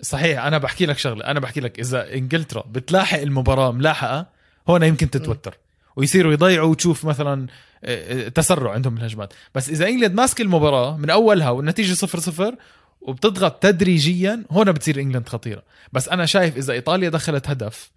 [0.03, 4.27] صحيح أنا بحكي لك شغلة أنا بحكي لك إذا إنجلترا بتلاحق المباراة ملاحقة
[4.71, 5.59] هون يمكن تتوتر.
[5.97, 7.47] ويصيروا يضيعوا وتشوف مثلا
[7.85, 12.55] آه، آه، تسرع عندهم بالهجمات بس إذا إنجلند ماسك المباراة من أولها والنتيجة صفر صفر
[13.01, 15.62] وبتضغط تدريجيا هون بتصير إنجلند خطيرة.
[15.93, 17.91] بس أنا شايف إذا إيطاليا دخلت هدف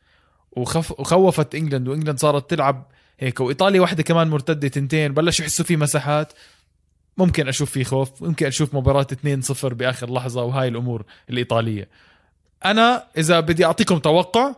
[0.51, 2.86] وخف وخوفت إنجلند وإنجلند صارت تلعب
[3.19, 6.34] هيك وإيطاليا واحدة كمان مرتدة تنتين بلشوا يحسوا في مساحات
[7.17, 9.07] ممكن أشوف في خوف ممكن أشوف مباراة
[9.53, 11.88] 2-0 بآخر لحظة وهاي الأمور الإيطالية.
[12.65, 14.55] أنا إذا بدي أعطيكم توقع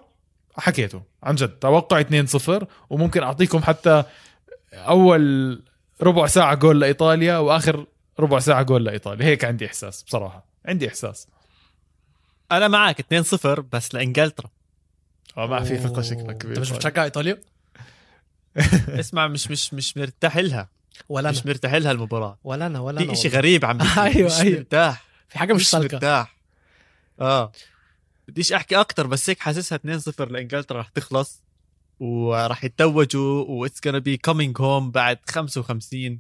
[0.58, 1.50] حكيته عن جد.
[1.50, 4.04] توقع 2-0 وممكن أعطيكم حتى
[4.74, 5.62] أول
[6.02, 7.86] ربع ساعة جول لإيطاليا وآخر
[8.20, 9.26] ربع ساعة جول لإيطاليا.
[9.26, 10.46] هيك عندي إحساس بصراحة.
[10.66, 11.28] عندي إحساس.
[12.52, 14.50] أنا معك 2-0 بس لإنجلترا.
[15.38, 17.42] آه ما في ثقة شكلك أنت مش بتشجع إيطاليا؟
[19.00, 20.70] اسمع مش مش مش مرتاح لها.
[21.10, 21.38] ولا أنا.
[21.38, 22.38] مش مرتاح لها المباراة.
[22.44, 23.32] ولا أنا ولا أنا في شيء.
[23.32, 24.04] غريب عم بيصير.
[24.04, 24.58] أيوة، مش أيوة.
[24.58, 25.04] مرتاح.
[25.30, 25.96] في حاجة مش سالكة.
[25.96, 26.36] مرتاح.
[27.22, 27.52] آه.
[28.28, 31.44] بديش أحكي أكتر بس هيك حاسسها 2-0 لإنجلترا رح تخلص.
[32.00, 36.20] وراح يتوجوا و it's gonna be coming home بعد 55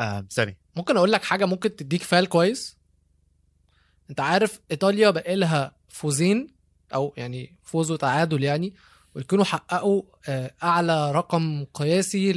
[0.00, 2.78] آه سنه ممكن أقول لك حاجة ممكن تديك فأل كويس؟
[4.10, 6.46] أنت عارف إيطاليا بقى لها فوزين
[6.94, 8.74] أو يعني فوز وتعادل يعني
[9.14, 12.32] ويكونوا حققوا آه، أعلى رقم قياسي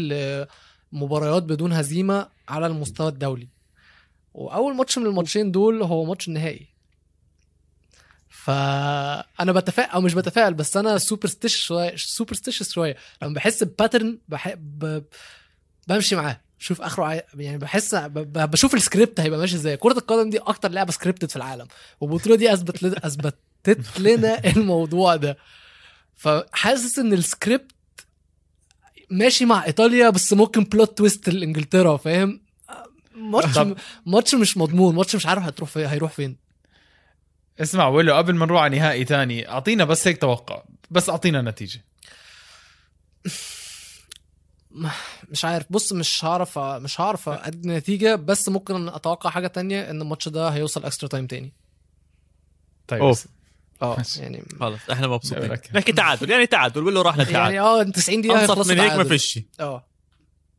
[0.94, 3.50] لمباريات بدون هزيمة على المستوى الدولي.
[4.34, 6.68] وأول ماتش من الماتشين دول هو ماتش النهائي.
[8.46, 12.96] فأنا بتفائل أو مش بتفائل بس أنا superstitious شوية superstitious شوية.
[13.22, 15.04] لما بحس ب pattern بحب
[15.88, 16.42] بمشي معاه.
[16.60, 17.24] شوف آخره عاي...
[17.34, 18.14] يعني بحس ب...
[18.52, 19.78] بشوف السكريبت هيبقى ماشي إزاي.
[19.78, 21.68] كرة القدم دي أكتر لعبة scripted في العالم.
[22.00, 25.38] والبطوله دي أثبت لنا أثبتت لنا الموضوع ده.
[26.16, 27.72] فحاسس إن السكريبت
[29.10, 32.42] ماشي مع إيطاليا بس ممكن plot twist لإنجلترا فاهم؟
[33.16, 33.60] ماتش
[34.06, 36.41] ماتش مش مضمون ماتش مش عارف هتروح فين هيروح فين.
[37.60, 41.86] اسمع ولو قبل ما نروح على نهائي تاني أعطينا بس هيك توقع بس أعطينا نتيجة
[45.30, 50.02] مش عارف بص مش هعرف مش هعرف أدي نتيجة بس ممكن أتوقع حاجة تانية إن
[50.02, 51.54] الماتش ده هيوصل extra time تاني
[52.88, 53.04] طيب.
[53.04, 53.28] بس.
[53.82, 53.98] آه.
[54.20, 55.70] يعني خلص إحنا مبسوطين لك.
[55.76, 58.94] نحكي تعادل يعني تعادل بقول له راح للتعادل يعني آه 90 دقيقة يخلصوا من هيك
[58.94, 59.04] ما.
[59.04, 59.88] فيش آه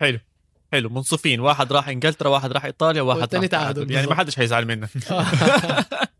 [0.01, 0.19] حلو
[0.73, 4.15] حلو منصفين واحد راح إنجلترا واحد راح إيطاليا واحد راح تعادل تعادل يعني ما.
[4.15, 4.89] حدش حيزعل منا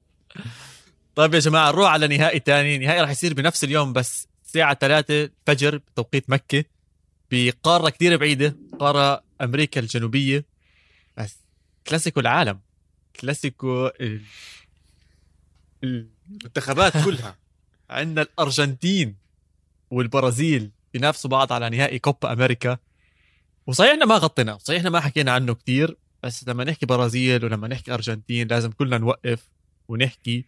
[1.15, 2.79] طيب يا جماعة نروح على نهائي تاني.
[2.79, 6.65] نهائي راح يصير بنفس اليوم بس الساعة 3 الفجر بتوقيت مكة
[7.31, 10.45] بقارة كثير بعيدة قارة أمريكا الجنوبية.
[11.17, 11.37] بس
[11.87, 12.61] كلاسيكو العالم
[13.21, 14.23] كلاسيكو ال-
[15.85, 17.39] المنتخبات كلها.
[17.91, 19.17] عندنا الأرجنتين
[19.91, 22.79] والبرازيل بينافسوا بعض على نهائي كوبا أمريكا.
[23.67, 27.69] وصحيح إحنا ما غطينا صحيح إحنا ما حكينا عنه كتير بس لما نحكي برازيل ولما
[27.69, 29.49] نحكي أرجنتين لازم كلنا نوقف
[29.89, 30.45] ونحكي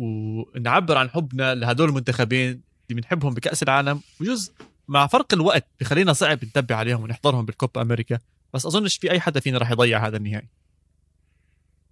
[0.00, 2.48] ونعبر عن حبنا لهدول المنتخبين
[2.90, 4.52] اللي بنحبهم بكأس العالم وجزء
[4.88, 8.18] مع فرق الوقت بخلينا صعب نتبع عليهم ونحضرهم بالكوبا أمريكا.
[8.54, 10.48] بس أظنش في أي حدا فينا راح يضيع هذا النهائي.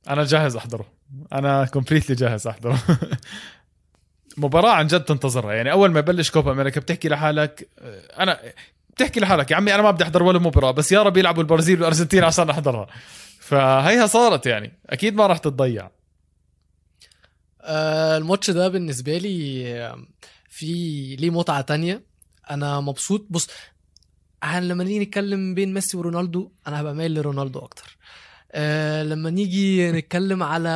[0.09, 0.87] أنا جاهز أحضره.
[1.33, 2.79] أنا completely جاهز أحضره.
[4.37, 5.53] مباراة عن جد تنتظرها.
[5.53, 8.41] يعني أول ما يبلش كوبا أمريكا بتحكي لحالك آه، أنا
[8.91, 9.51] بتحكي لحالك.
[9.51, 12.51] يا عمي أنا ما بدي أحضر ولا مباراة بس يا رب يلعبوا البرازيل والأرجنتين عشان
[12.51, 12.87] أحضرها.
[13.41, 14.73] فهيها صارت يعني.
[14.87, 15.91] أكيد ما راح تتضيع.
[17.69, 20.07] آه، الماتش ده بالنسبة لي آه،
[20.51, 20.67] في
[21.17, 22.03] ليه متعة تانية.
[22.51, 23.27] أنا مبسوط.
[23.31, 23.49] بص
[24.45, 27.97] لما نيجي نتكلم بين ميسي ورونالدو أنا هبقى مايل لرونالدو أكتر.
[28.53, 30.69] أه لما نيجي نتكلم على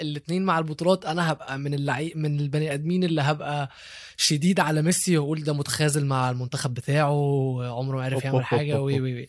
[0.00, 3.70] الاثنين مع البطولات أنا هبقى من اللعي من البني آدمين اللي هبقى
[4.16, 9.00] شديد على ميسي وأقول ده متخاذل مع المنتخب بتاعه عمره ما عرف يعمل حاجة وي.
[9.00, 9.28] وي وي.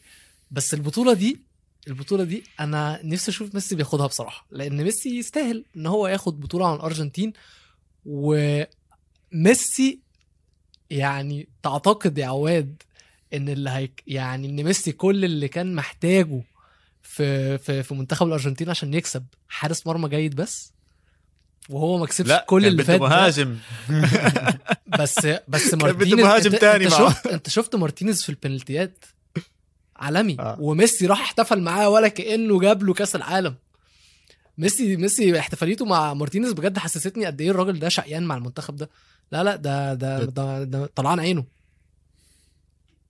[0.51, 1.39] بس البطولة دي
[1.87, 6.67] البطولة دي أنا نفسي أشوف ميسي بياخدها بصراحة لأن ميسي يستاهل إن هو ياخد بطولة
[6.67, 7.33] عن الأرجنتين
[8.05, 9.99] وميسي
[10.89, 12.83] يعني تعتقد يا عواد
[13.33, 16.43] إن اللي هيك يعني إن ميسي كل اللي كان محتاجه
[17.01, 20.73] في في في منتخب الأرجنتين عشان يكسب حارس مرمى جيد بس
[21.69, 22.99] وهو ما كسبش لا كل اللي فات.
[23.01, 23.57] مهاجم
[24.99, 26.93] بس بس مارتينيز مهاجم أنت, تاني أنت.
[26.93, 29.05] شفت أنت شفت مارتينيز في البنالتيات
[29.99, 30.37] عالمي.
[30.39, 30.57] آه.
[30.59, 33.55] وميسي راح احتفل معاه ولا كأنه جاب له كأس العالم.
[34.57, 38.89] ميسي ميسي احتفاليته مع مارتينيز بجد حسستني قد إيه الراجل ده شقيان مع المنتخب ده.
[39.31, 41.43] لا لا ده ده ده, ده طلعان عينه.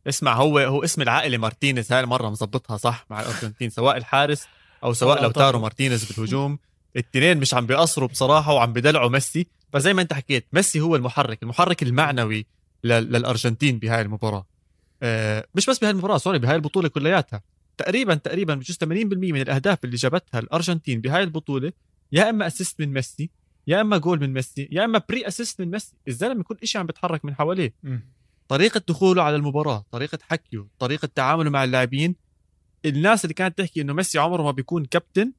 [0.08, 4.44] اسمع هو هو اسم العائله مارتينيز هاي المره مظبطها صح مع الأرجنتين سواء الحارس
[4.84, 5.46] أو سواء لو لوتارو.
[5.46, 6.60] تارو مارتينيز بالهجوم.
[6.96, 9.48] الاثنين مش عم بيقصروا بصراحة وعم بدلعوا ميسي.
[9.74, 12.46] فزي ما أنت حكيت ميسي هو المحرك المحرك المعنوي
[12.84, 14.38] لل- للأرجنتين بهاي المباراة.
[14.40, 14.46] آه
[15.56, 17.42] مش بس بهاي المباراة sorry بهاي البطولة كلياتها.
[17.78, 18.86] تقريبا تقريبا بجوز 80%
[19.32, 21.72] من الأهداف اللي جابتها الأرجنتين بهاي البطولة
[22.12, 23.30] يا إما assist من ميسي
[23.68, 25.96] يا إما جول من ميسي يا إما pre assist من ميسي.
[26.08, 27.74] الزلمة كل شيء عم بيتحرك من حواليه.
[27.84, 28.10] مم.
[28.48, 32.16] طريقة دخوله على المباراة طريقة حكيه طريقة تعامله مع اللاعبين.
[32.86, 35.32] الناس اللي كانت تحكي إنه ميسي عمره ما بيكون كابتن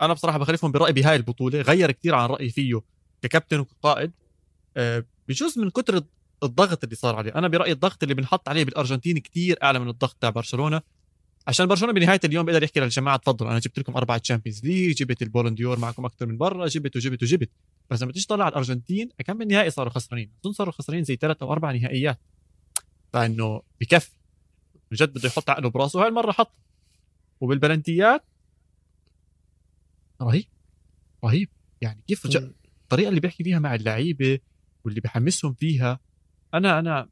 [0.00, 2.80] أنا بصراحة بخالفهم برأيي بهاي البطولة غير كثير عن رأيي فيه
[3.22, 4.12] ككابتن وكقائد.
[4.76, 6.02] آه، بجوز من كتر
[6.42, 7.34] الضغط اللي صار عليه.
[7.34, 10.82] أنا برأيي الضغط اللي بنحط عليه بالأرجنتين كثير أعلى من الضغط تاع برشلونة.
[11.46, 15.22] عشان برشلونة بنهاية اليوم بيقدر يحكي للجماعة تفضلوا أنا جبت لكم أربعة Champions League جبت
[15.22, 17.50] البالون دور معكم أكثر من برا جبت وجبت وجبت.
[17.90, 21.16] بس لما تيجي تطلع على الأرجنتين كم من نهائي صاروا خسرانين؟ أظن صاروا خسرانين زي
[21.16, 22.18] ثلاث أو أربع نهائيات.
[23.12, 24.10] فإنه بكفي.
[24.90, 25.98] من جد بده يحط عقله براسه.
[25.98, 26.52] وهاي المرة حط.
[27.40, 28.24] وبالبلنتيات؟
[30.22, 30.44] رهيب.
[31.24, 31.48] رهيب.
[31.80, 32.40] يعني كيف رجع
[32.82, 34.38] الطريقة اللي بيحكي فيها مع اللعيبة
[34.84, 36.00] واللي بحمسهم فيها
[36.54, 37.08] أنا أنا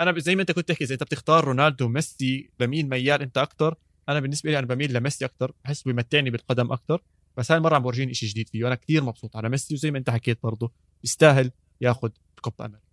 [0.00, 3.74] أنا زي ما أنت كنت تحكي إذا أنت بتختار رونالدو وميسي لمين ميال أنت أكثر
[4.08, 7.02] أنا بالنسبة لي أنا بميل لميسي أكثر بحس بيمتعني بالقدم أكثر
[7.36, 9.98] بس هاي المرة عم بورجيني شيء جديد فيه وأنا كثير مبسوط على ميسي وزي ما
[9.98, 10.72] أنت حكيت برضه
[11.04, 11.50] يستاهل
[11.80, 12.08] ياخذ
[12.40, 12.86] كوبا أمريكا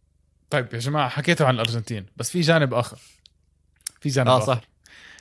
[0.49, 2.99] طيب يا جماعة حكيتوا عن الأرجنتين بس في جانب آخر.
[4.01, 4.45] في جانب آه آخر.
[4.45, 4.61] صح.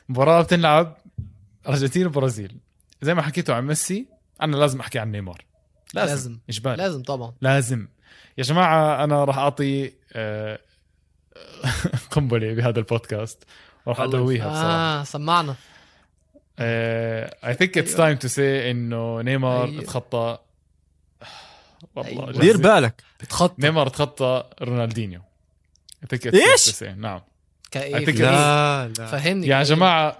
[0.09, 0.97] مباراة بتنلعب
[1.69, 2.57] أرجنتين وبرازيل.
[3.03, 4.07] زي ما حكيتوا عن ميسي
[4.43, 5.45] أنا لازم أحكي عن نيمار.
[5.95, 6.31] لازم, لازم.
[6.31, 6.41] لازم.
[6.49, 6.77] إجباري.
[6.77, 7.33] لازم طبعا.
[7.41, 7.89] لازم.
[8.39, 10.59] يا جماعة أنا راح أعطي آه،
[12.11, 13.45] قنبلة بهذا البودكاست
[13.87, 15.55] وراح الله أدويها بصراحة آه سمعنا
[16.59, 19.83] I think it's time to say إنه نيمار أيوة.
[19.83, 20.39] اتخطى
[21.95, 22.33] والله أيوة.
[22.33, 22.41] جد.
[22.41, 25.21] دير بالك اتخطى نيمار اتخطى رونالدينيو
[26.05, 26.89] I think it's إيش؟ safe to say.
[26.99, 27.21] نعم
[27.71, 29.63] okay I think okay لا لا فهمني يا okay.
[29.63, 30.19] جماعة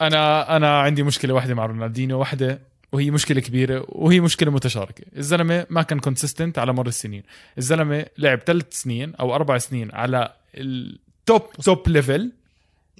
[0.00, 2.58] أنا أنا عندي مشكلة واحدة مع رونالدينيو واحدة
[2.92, 5.04] وهي مشكلة كبيرة وهي مشكلة متشاركة.
[5.16, 7.22] الزلمة ما كان consistent على مر السنين.
[7.58, 12.32] الزلمة لعب ثلاث سنين أو أربع سنين على ال top top level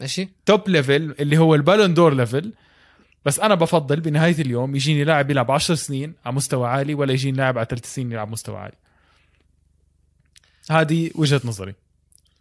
[0.00, 0.28] ماشي.
[0.46, 2.52] top level اللي هو البالون دور level
[3.24, 7.36] بس أنا بفضل بنهاية اليوم يجيني لاعب يلعب 10 سنين على مستوى عالي ولا يجيني
[7.36, 8.74] لاعب على ثلاث سنين يلعب مستوى عالي.
[10.70, 11.74] هذه وجهة نظري.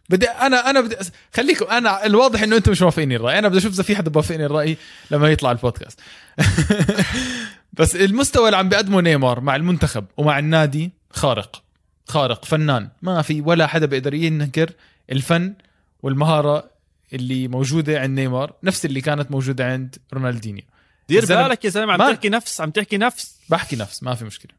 [0.08, 0.96] بدي أنا أنا بدي
[1.34, 3.38] خليكم أنا الواضح إنه أنتم مش موافقيني الرأي.
[3.38, 4.76] أنا بدي أشوف إذا في حدا بوافقني الرأي
[5.10, 6.00] لما يطلع البودكاست.
[7.78, 11.62] بس المستوى اللي عم بيقدمه نيمار مع المنتخب ومع النادي خارق.
[12.08, 12.88] خارق فنان.
[13.02, 14.70] ما في ولا حدا بيقدر ينكر
[15.12, 15.54] الفن
[16.02, 16.70] والمهارة
[17.12, 20.64] اللي موجودة عند نيمار نفس اللي كانت موجودة عند رونالدينيو.
[21.08, 23.36] دير بالك يا زلمة عم تحكي نفس عم تحكي نفس.
[23.48, 24.52] بحكي نفس ما في مشكلة.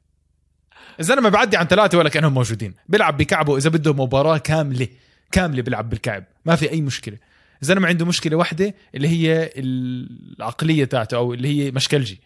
[0.99, 2.73] الزلمة بعدي عن ثلاثة ولا كأنهم موجودين.
[2.89, 4.87] بيلعب بكعبه إذا بده مباراة كاملة
[5.31, 6.23] كاملة بيلعب بالكعب.
[6.45, 7.17] ما في أي مشكلة.
[7.63, 12.21] الزلمه عنده مشكلة واحدة اللي هي العقلية تاعته أو اللي هي مشكلجي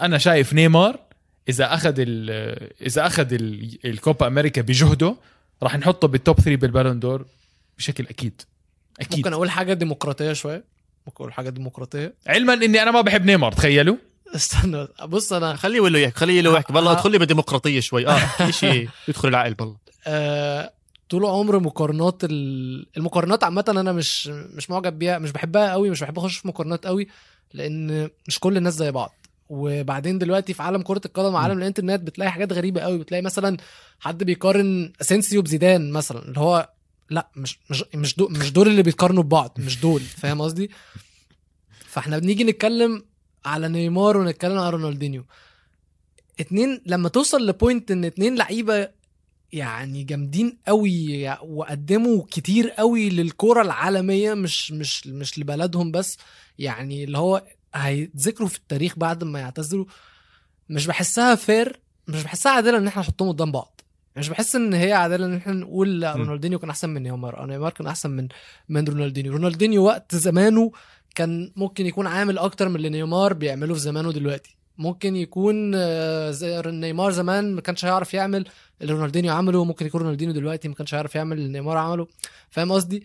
[0.00, 1.00] أنا شايف نيمار
[1.48, 5.16] إذا أخذ ال- إذا أخذ ال- الكوبا أمريكا بجهده
[5.62, 7.26] راح نحطه بالتوب 3 بالبالون دور
[7.78, 8.42] بشكل أكيد.
[9.00, 9.16] أكيد.
[9.18, 10.64] ممكن أقول حاجة ديمقراطية شوية
[11.06, 13.96] ممكن أقول حاجة ديمقراطية؟ علما إني أنا ما بحب نيمار تخيلوا.
[14.34, 17.18] استنى بص أنا خليه يقول له يحكي خليه يقول له يحكي والله ها- ادخل لي
[17.18, 18.06] بالديمقراطيه شوي.
[18.08, 20.72] آه شيء يدخل العقل بالله آه،
[21.12, 26.00] طول عمر مقارنات ال- المقارنات عامة أنا مش مش معجب بيها مش بحبها قوي مش
[26.00, 27.08] بحب أخش في مقارنات قوي
[27.54, 29.12] لأن مش كل الناس زي بعض.
[29.48, 32.98] وبعدين دلوقتي في عالم كرة القدم وعالم الإنترنت بتلاقي حاجات غريبة قوي.
[32.98, 33.56] بتلاقي مثلا
[34.00, 36.70] حد بيقارن أسينسيو بزيدان مثلا اللي هو
[37.10, 40.00] لأ مش مش مش دول مش دول اللي بيتقارنوا ببعض مش دول.
[40.22, 40.70] فاهم قصدي؟
[41.86, 43.04] فإحنا بنيجي نتكلم
[43.44, 45.24] على نيمار ونتكلم على رونالدينيو.
[46.40, 49.01] اتنين لما توصل لبوينت إن اتنين لعيبة
[49.52, 56.18] يعني جامدين قوي وقدموا كتير قوي للكرة العالمية مش مش مش لبلدهم بس.
[56.58, 57.42] يعني اللي هو
[57.74, 59.84] هيتذكروا في التاريخ بعد ما يعتزلوا
[60.68, 63.80] مش بحسها fair مش بحسها عادلة إن إحنا نحطهم قدام بعض.
[64.16, 66.12] مش بحس إن هي عادلة إن إحنا نقول لا.
[66.16, 67.40] رونالدينيو كان أحسن من نيمار.
[67.40, 68.28] أو نيمار كان أحسن من
[68.68, 69.32] من رونالدينيو.
[69.32, 70.72] رونالدينيو وقت زمانه
[71.14, 74.56] كان ممكن يكون عامل أكتر من اللي نيمار بيعمله في زمانه دلوقتي.
[74.82, 78.44] ممكن يكون آه، زي نيمار زمان ما كانش هيعرف يعمل
[78.82, 82.06] اللي رونالدينيو عمله ممكن يكون رونالدينيو دلوقتي ما كانش هيعرف يعمل اللي نيمار عمله.
[82.50, 83.04] فاهم قصدي؟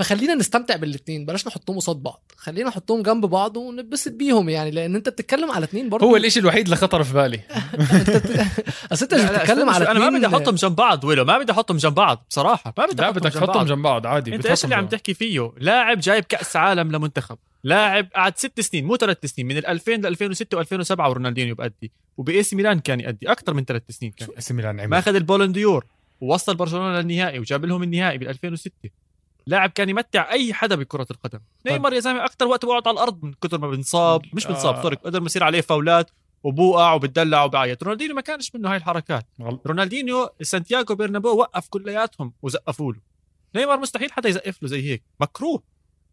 [0.00, 2.32] فخلينا نستمتع بالاثنين بلاش نحطهم قصاد بعض.
[2.36, 6.40] خلينا نحطهم جنب بعض ونتبسط بيهم يعني لأن أنت بتتكلم على اثنين برضه هو الإشي
[6.40, 7.40] الوحيد اللي خطر في بالي.
[8.92, 11.76] أصل أنت مش بتتكلم على أنا ما بدي أحطهم جنب بعض ويلو ما بدي أحطهم
[11.76, 12.74] جنب بعض بصراحة.
[12.78, 13.66] ما بدي أحطهم بدك جنب تحطهم بعض.
[13.66, 14.86] جنب بعض عادي أنت إيش اللي عم.
[14.86, 17.38] تحكي فيه؟ لاعب جايب كأس عالم لمنتخب.
[17.64, 21.92] لاعب قعد ست سنين مو ثلاث سنين من ال 2000 ل 2006 و2007 ورونالدينيو بأدي.
[22.16, 24.28] وب AC Milan كان يأدي أكثر من ثلاث سنين كان.
[24.38, 25.86] اسم ميلان ما عمل؟ اخذ ال Ballon d'Or
[26.20, 28.70] ووصل برشلونة للنهائي وجاب لهم النهائي بال 2006
[29.50, 31.40] لاعب كان يمتع أي حدا بكرة القدم.
[31.66, 34.82] نيمار يا زلمة أكثر وقت بقعد على الأرض من كثر ما بنصاب مش بنصاب آه.
[34.82, 36.10] sorry قدر ما يصير عليه فاولات
[36.44, 37.82] وبوقع وبتدلع وبعيط.
[37.82, 39.26] رونالدينيو ما كانش منه هاي الحركات.
[39.66, 43.00] رونالدينيو سانتياغو برنابو وقف كلياتهم وزقفوا له.
[43.56, 45.02] نيمار مستحيل حدا يزقف له زي هيك.
[45.20, 45.62] مكروه.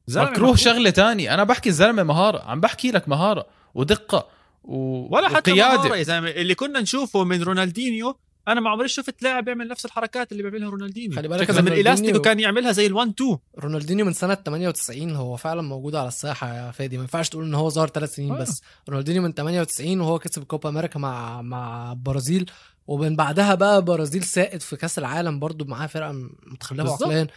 [0.07, 4.27] زلمة مكروه شغلة تاني أنا بحكي الزلمه مهارة عم بحكي لك مهارة ودقة
[4.63, 4.77] و...
[5.15, 6.29] ولا حتى مهارة يا زلمة.
[6.29, 10.69] اللي كنا نشوفه من رونالدينيو أنا ما عمري شفت لاعب بيعمل نفس الحركات اللي بيعملها
[10.69, 11.15] رونالدينيو.
[11.15, 15.61] خلي بالك رونالدينيو- الإلاستيكو كان يعملها زي ال1 2 رونالدينيو من سنة 98 هو فعلا
[15.61, 16.97] موجود على الساحة يا فادي.
[16.97, 18.37] ما ينفعش تقول إن هو ظهر ثلاث سنين آه.
[18.39, 18.61] بس.
[18.89, 22.49] رونالدينيو من 98 وهو كسب كوبا أمريكا مع مع البرازيل
[22.87, 26.11] ومن بعدها بقى برازيل سائد في كأس العالم برضو معاه فرقة
[26.47, 26.91] متخلفة.
[26.93, 27.27] عقليا.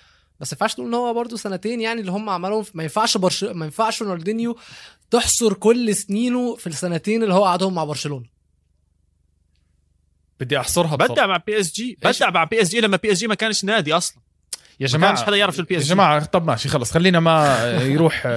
[0.41, 3.45] بس ما ينفعش تقول إن هو برضو سنتين يعني اللي هم عملهم ما ينفعش برش...
[3.45, 4.57] ما ينفعش رونالدينيو
[5.11, 8.40] تحصر كل سنينه في السنتين اللي هو قعدهم مع برشلونة.
[10.41, 11.27] بدي أحصرها بدع.
[11.27, 14.19] مع PSG؟ بدع مع PSG لما PSG ما كانش نادي أصلا.
[14.81, 16.93] يا ما جماعة كانش حدا يعرف شو البي اس يا جي جماعة طب ماشي خلص
[16.93, 17.57] خلينا ما
[17.95, 18.29] يروح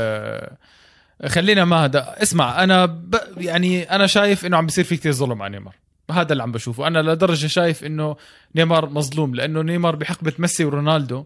[1.28, 2.16] خلينا ما هذا.
[2.24, 3.16] اسمع أنا ب...
[3.38, 5.76] يعني أنا شايف إنه عم بيصير في كثير ظلم على نيمار.
[6.12, 6.88] هذا اللي عم بشوفه.
[6.88, 8.16] أنا لدرجة شايف إنه
[8.56, 11.26] نيمار مظلوم لأنه نيمار بحقبة ميسي ورونالدو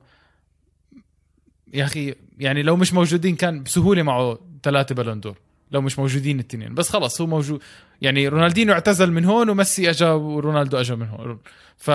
[1.74, 5.38] يا أخي يعني لو مش موجودين كان بسهولة معه ثلاثة Ballon d'Or
[5.72, 6.74] لو مش موجودين الاثنين.
[6.76, 7.62] بس خلص هو موجود
[8.02, 11.40] يعني رونالدينو اعتزل من هون وميسي اجا ورونالدو اجا من هون.
[11.78, 11.92] ف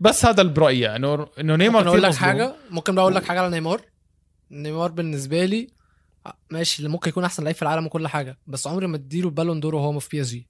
[0.00, 2.14] بس هذا برايي انه إنه نيمار ممكن أقول لك.
[2.14, 3.80] حاجة؟ ممكن أقول لك حاجة على نيمار.
[4.50, 5.68] نيمار بالنسبة لي
[6.50, 9.60] ماشي اللي ممكن يكون أحسن لعيب في العالم وكل حاجة بس عمري ما أديله Ballon
[9.60, 10.46] d'Or وهو في PSG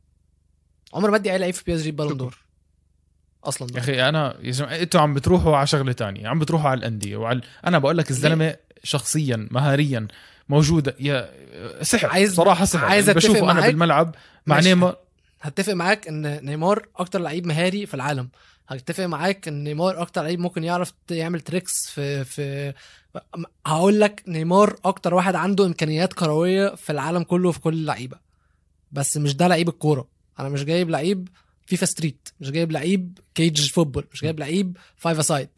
[0.94, 2.38] عمري ما ادي أي لعيب في PSG Ballon d'Or
[3.44, 3.68] أصلا.
[3.74, 7.16] يا أخي أنا يا جماعة أنتوا عم بتروحوا على شغلة تانية عم بتروحوا على الأندية
[7.16, 10.08] وعلى أنا بقول لك الزلمة شخصيا مهاريا
[10.48, 10.96] موجودة.
[11.00, 11.30] يا
[11.82, 12.06] سحر.
[12.08, 12.84] عايز- صراحة سحر.
[12.84, 13.66] عايز أتفق بشوفه أنا.
[13.66, 14.14] بالملعب.
[14.46, 14.60] مع.
[14.60, 14.96] نيمار.
[15.40, 18.28] هتفق معاك إن نيمار أكتر لعيب مهاري في العالم.
[18.68, 22.72] هتفق معاك إن نيمار أكتر لعيب ممكن يعرف يعمل tricks في في
[23.66, 28.16] هقول لك نيمار أكتر واحد عنده إمكانيات كروية في العالم كله في كل اللعيبة.
[28.92, 30.08] بس مش ده لعيب الكورة.
[30.40, 31.28] أنا مش جايب لعيب
[31.66, 32.28] FIFA Street.
[32.40, 34.04] مش جايب لعيب cage football.
[34.12, 35.48] مش جايب لعيب five side.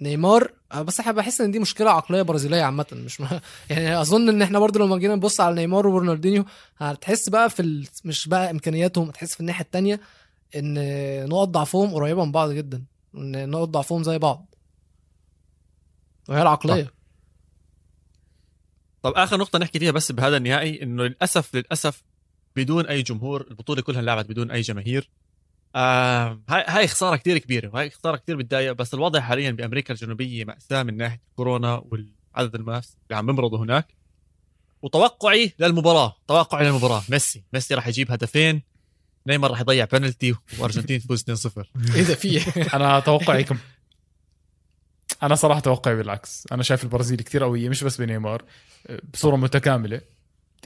[0.00, 3.26] نيمار بس إحنا بحس ان دي مشكلة عقلية برازيلية عامة مش م...
[3.70, 6.44] يعني أظن إن إحنا برضو لما جينا نبص على نيمار ورونالدينيو
[6.76, 7.88] هتحس بقى في ال...
[8.04, 10.00] مش بقى إمكانياتهم هتحس في الناحية التانية
[10.56, 10.74] إن
[11.28, 14.54] نقط ضعفهم قريبة من بعض جدا إن نقط ضعفهم زي بعض.
[16.28, 16.94] وهي العقلية.
[19.02, 22.02] طب آخر نقطة نحكي فيها بس بهذا النهائي إنه للأسف للأسف
[22.56, 25.10] بدون أي جمهور البطولة كلها انلعبت بدون أي جماهير.
[25.76, 30.44] آه هاي هاي خسارة كثير كبيرة وهي خسارة كثير بتضايق بس الوضع حاليا بأمريكا الجنوبية
[30.44, 33.94] ماساه من ناحيه كورونا والعدد الناس اللي عم بمرضوا هناك.
[34.82, 37.02] وتوقعي للمباراة توقعي للمباراة.
[37.08, 38.62] ميسي ميسي راح يجيب هدفين
[39.26, 41.64] نيمار راح يضيع بنالتي وأرجنتين تفوز 2-0
[41.96, 42.40] إيه ده في.
[42.76, 43.58] أنا توقعي كم
[45.22, 46.46] أنا صراحة توقعي بالعكس.
[46.52, 48.44] أنا شايف البرازيل كتير قوية مش بس بنيمار
[49.12, 50.00] بصورة متكاملة.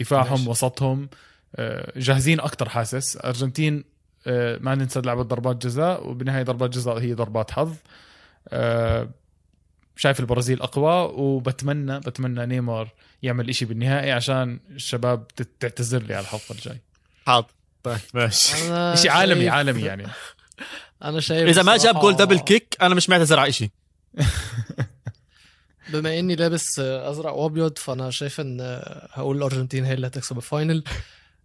[0.01, 0.49] دفاعهم.
[0.49, 1.09] وسطهم
[1.57, 3.17] آه، جاهزين أكتر حاسس.
[3.17, 3.85] أرجنتين
[4.61, 7.75] ما ننسى لعبة ضربات جزاء وبنهاية ضربات جزاء هي ضربات حظ.
[8.49, 9.09] آه،
[9.97, 15.27] شايف البرازيل أقوى وبتمنى بتمنى نيمار يعمل إشي بالنهائي عشان الشباب
[15.61, 16.81] تعتذر لي على الحلقة الجاي.
[17.27, 17.47] حاضر.
[17.83, 18.57] طيب ماشي.
[19.03, 20.07] شيء عالمي شايف- عالمي يعني.
[21.05, 23.71] أنا شايف إذا ما جاب goal double kick أنا مش معتذر على شيء
[25.93, 28.61] بما إني لابس أزرق وأبيض فأنا شايف إن
[29.13, 30.85] هقول الارجنتين هي اللي هتكسب ال final.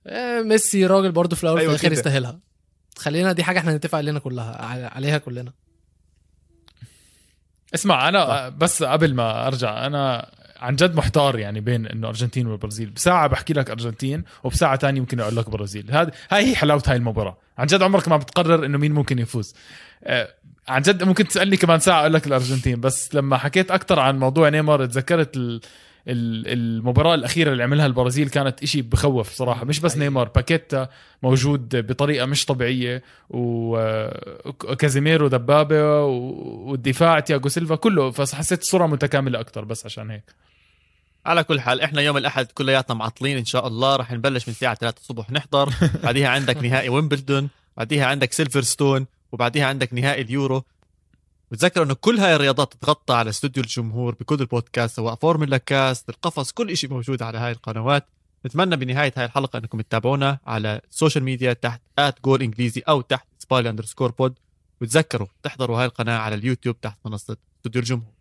[0.08, 2.00] آه، ميسي راجل برضه في الأول أيوة وفي الآخر كده.
[2.10, 2.40] يستاهلها.
[3.00, 5.52] خلينا دي حاجة إحنا نتفق علينا كلها عليها كلنا.
[7.74, 12.90] اسمع أنا بس قبل ما أرجع أنا عن جد محتار يعني بين إنه أرجنتين والبرازيل
[12.90, 15.92] بساعة بحكي لك أرجنتين وبساعة تانية ممكن أقول لك برازيل.
[15.92, 17.38] هذه هاي هي حلاوة هاي المباراة.
[17.58, 19.56] عن جد عمرك ما بتقرر إنه مين ممكن يفوز.
[20.04, 20.34] آه،
[20.68, 24.50] عن جد ممكن تسألني كمان ساعة أقول لك الأرجنتين بس لما حكيت أكثر عن موضوع
[24.50, 25.62] نيمار تذكرت
[26.10, 26.48] ال ال-
[26.78, 29.66] المباراة الأخيرة اللي عملها البرازيل كانت إشي بخوف صراحة.
[29.66, 30.90] مش بس نيمار باكيتا
[31.24, 33.04] موجود بطريقة مش طبيعية
[34.64, 38.12] وكازيميرو دبابة و- والدفاع تياغو سيلفا كله.
[38.12, 40.24] فحسيت الصورة متكاملة أكتر بس عشان هيك.
[41.26, 43.96] على كل حال إحنا يوم الأحد كلياتنا معطلين إن شاء الله.
[43.96, 45.70] راح نبلش من الساعة 3 الصبح نحضر.
[46.04, 50.64] بعديها عندك نهائي ويمبلدون بعديها عندك سيلفرستون وبعديها عندك نهائي اليورو.
[51.52, 56.52] وتذكروا إنه كل هاي الرياضات تتغطى على استوديو الجمهور بكل البودكاست سواء فورمولا كاست القفص
[56.52, 58.08] كل شيء موجود على هاي القنوات.
[58.46, 63.02] نتمنى بنهاية هاي الحلقة إنكم تتابعونا على ال social media تحت at goal إنجليزي أو
[63.02, 64.40] تحت سبايل underscore pod
[64.82, 68.19] وتذكروا تحضروا هاي القناة على اليوتيوب تحت منصة استوديو الجمهور.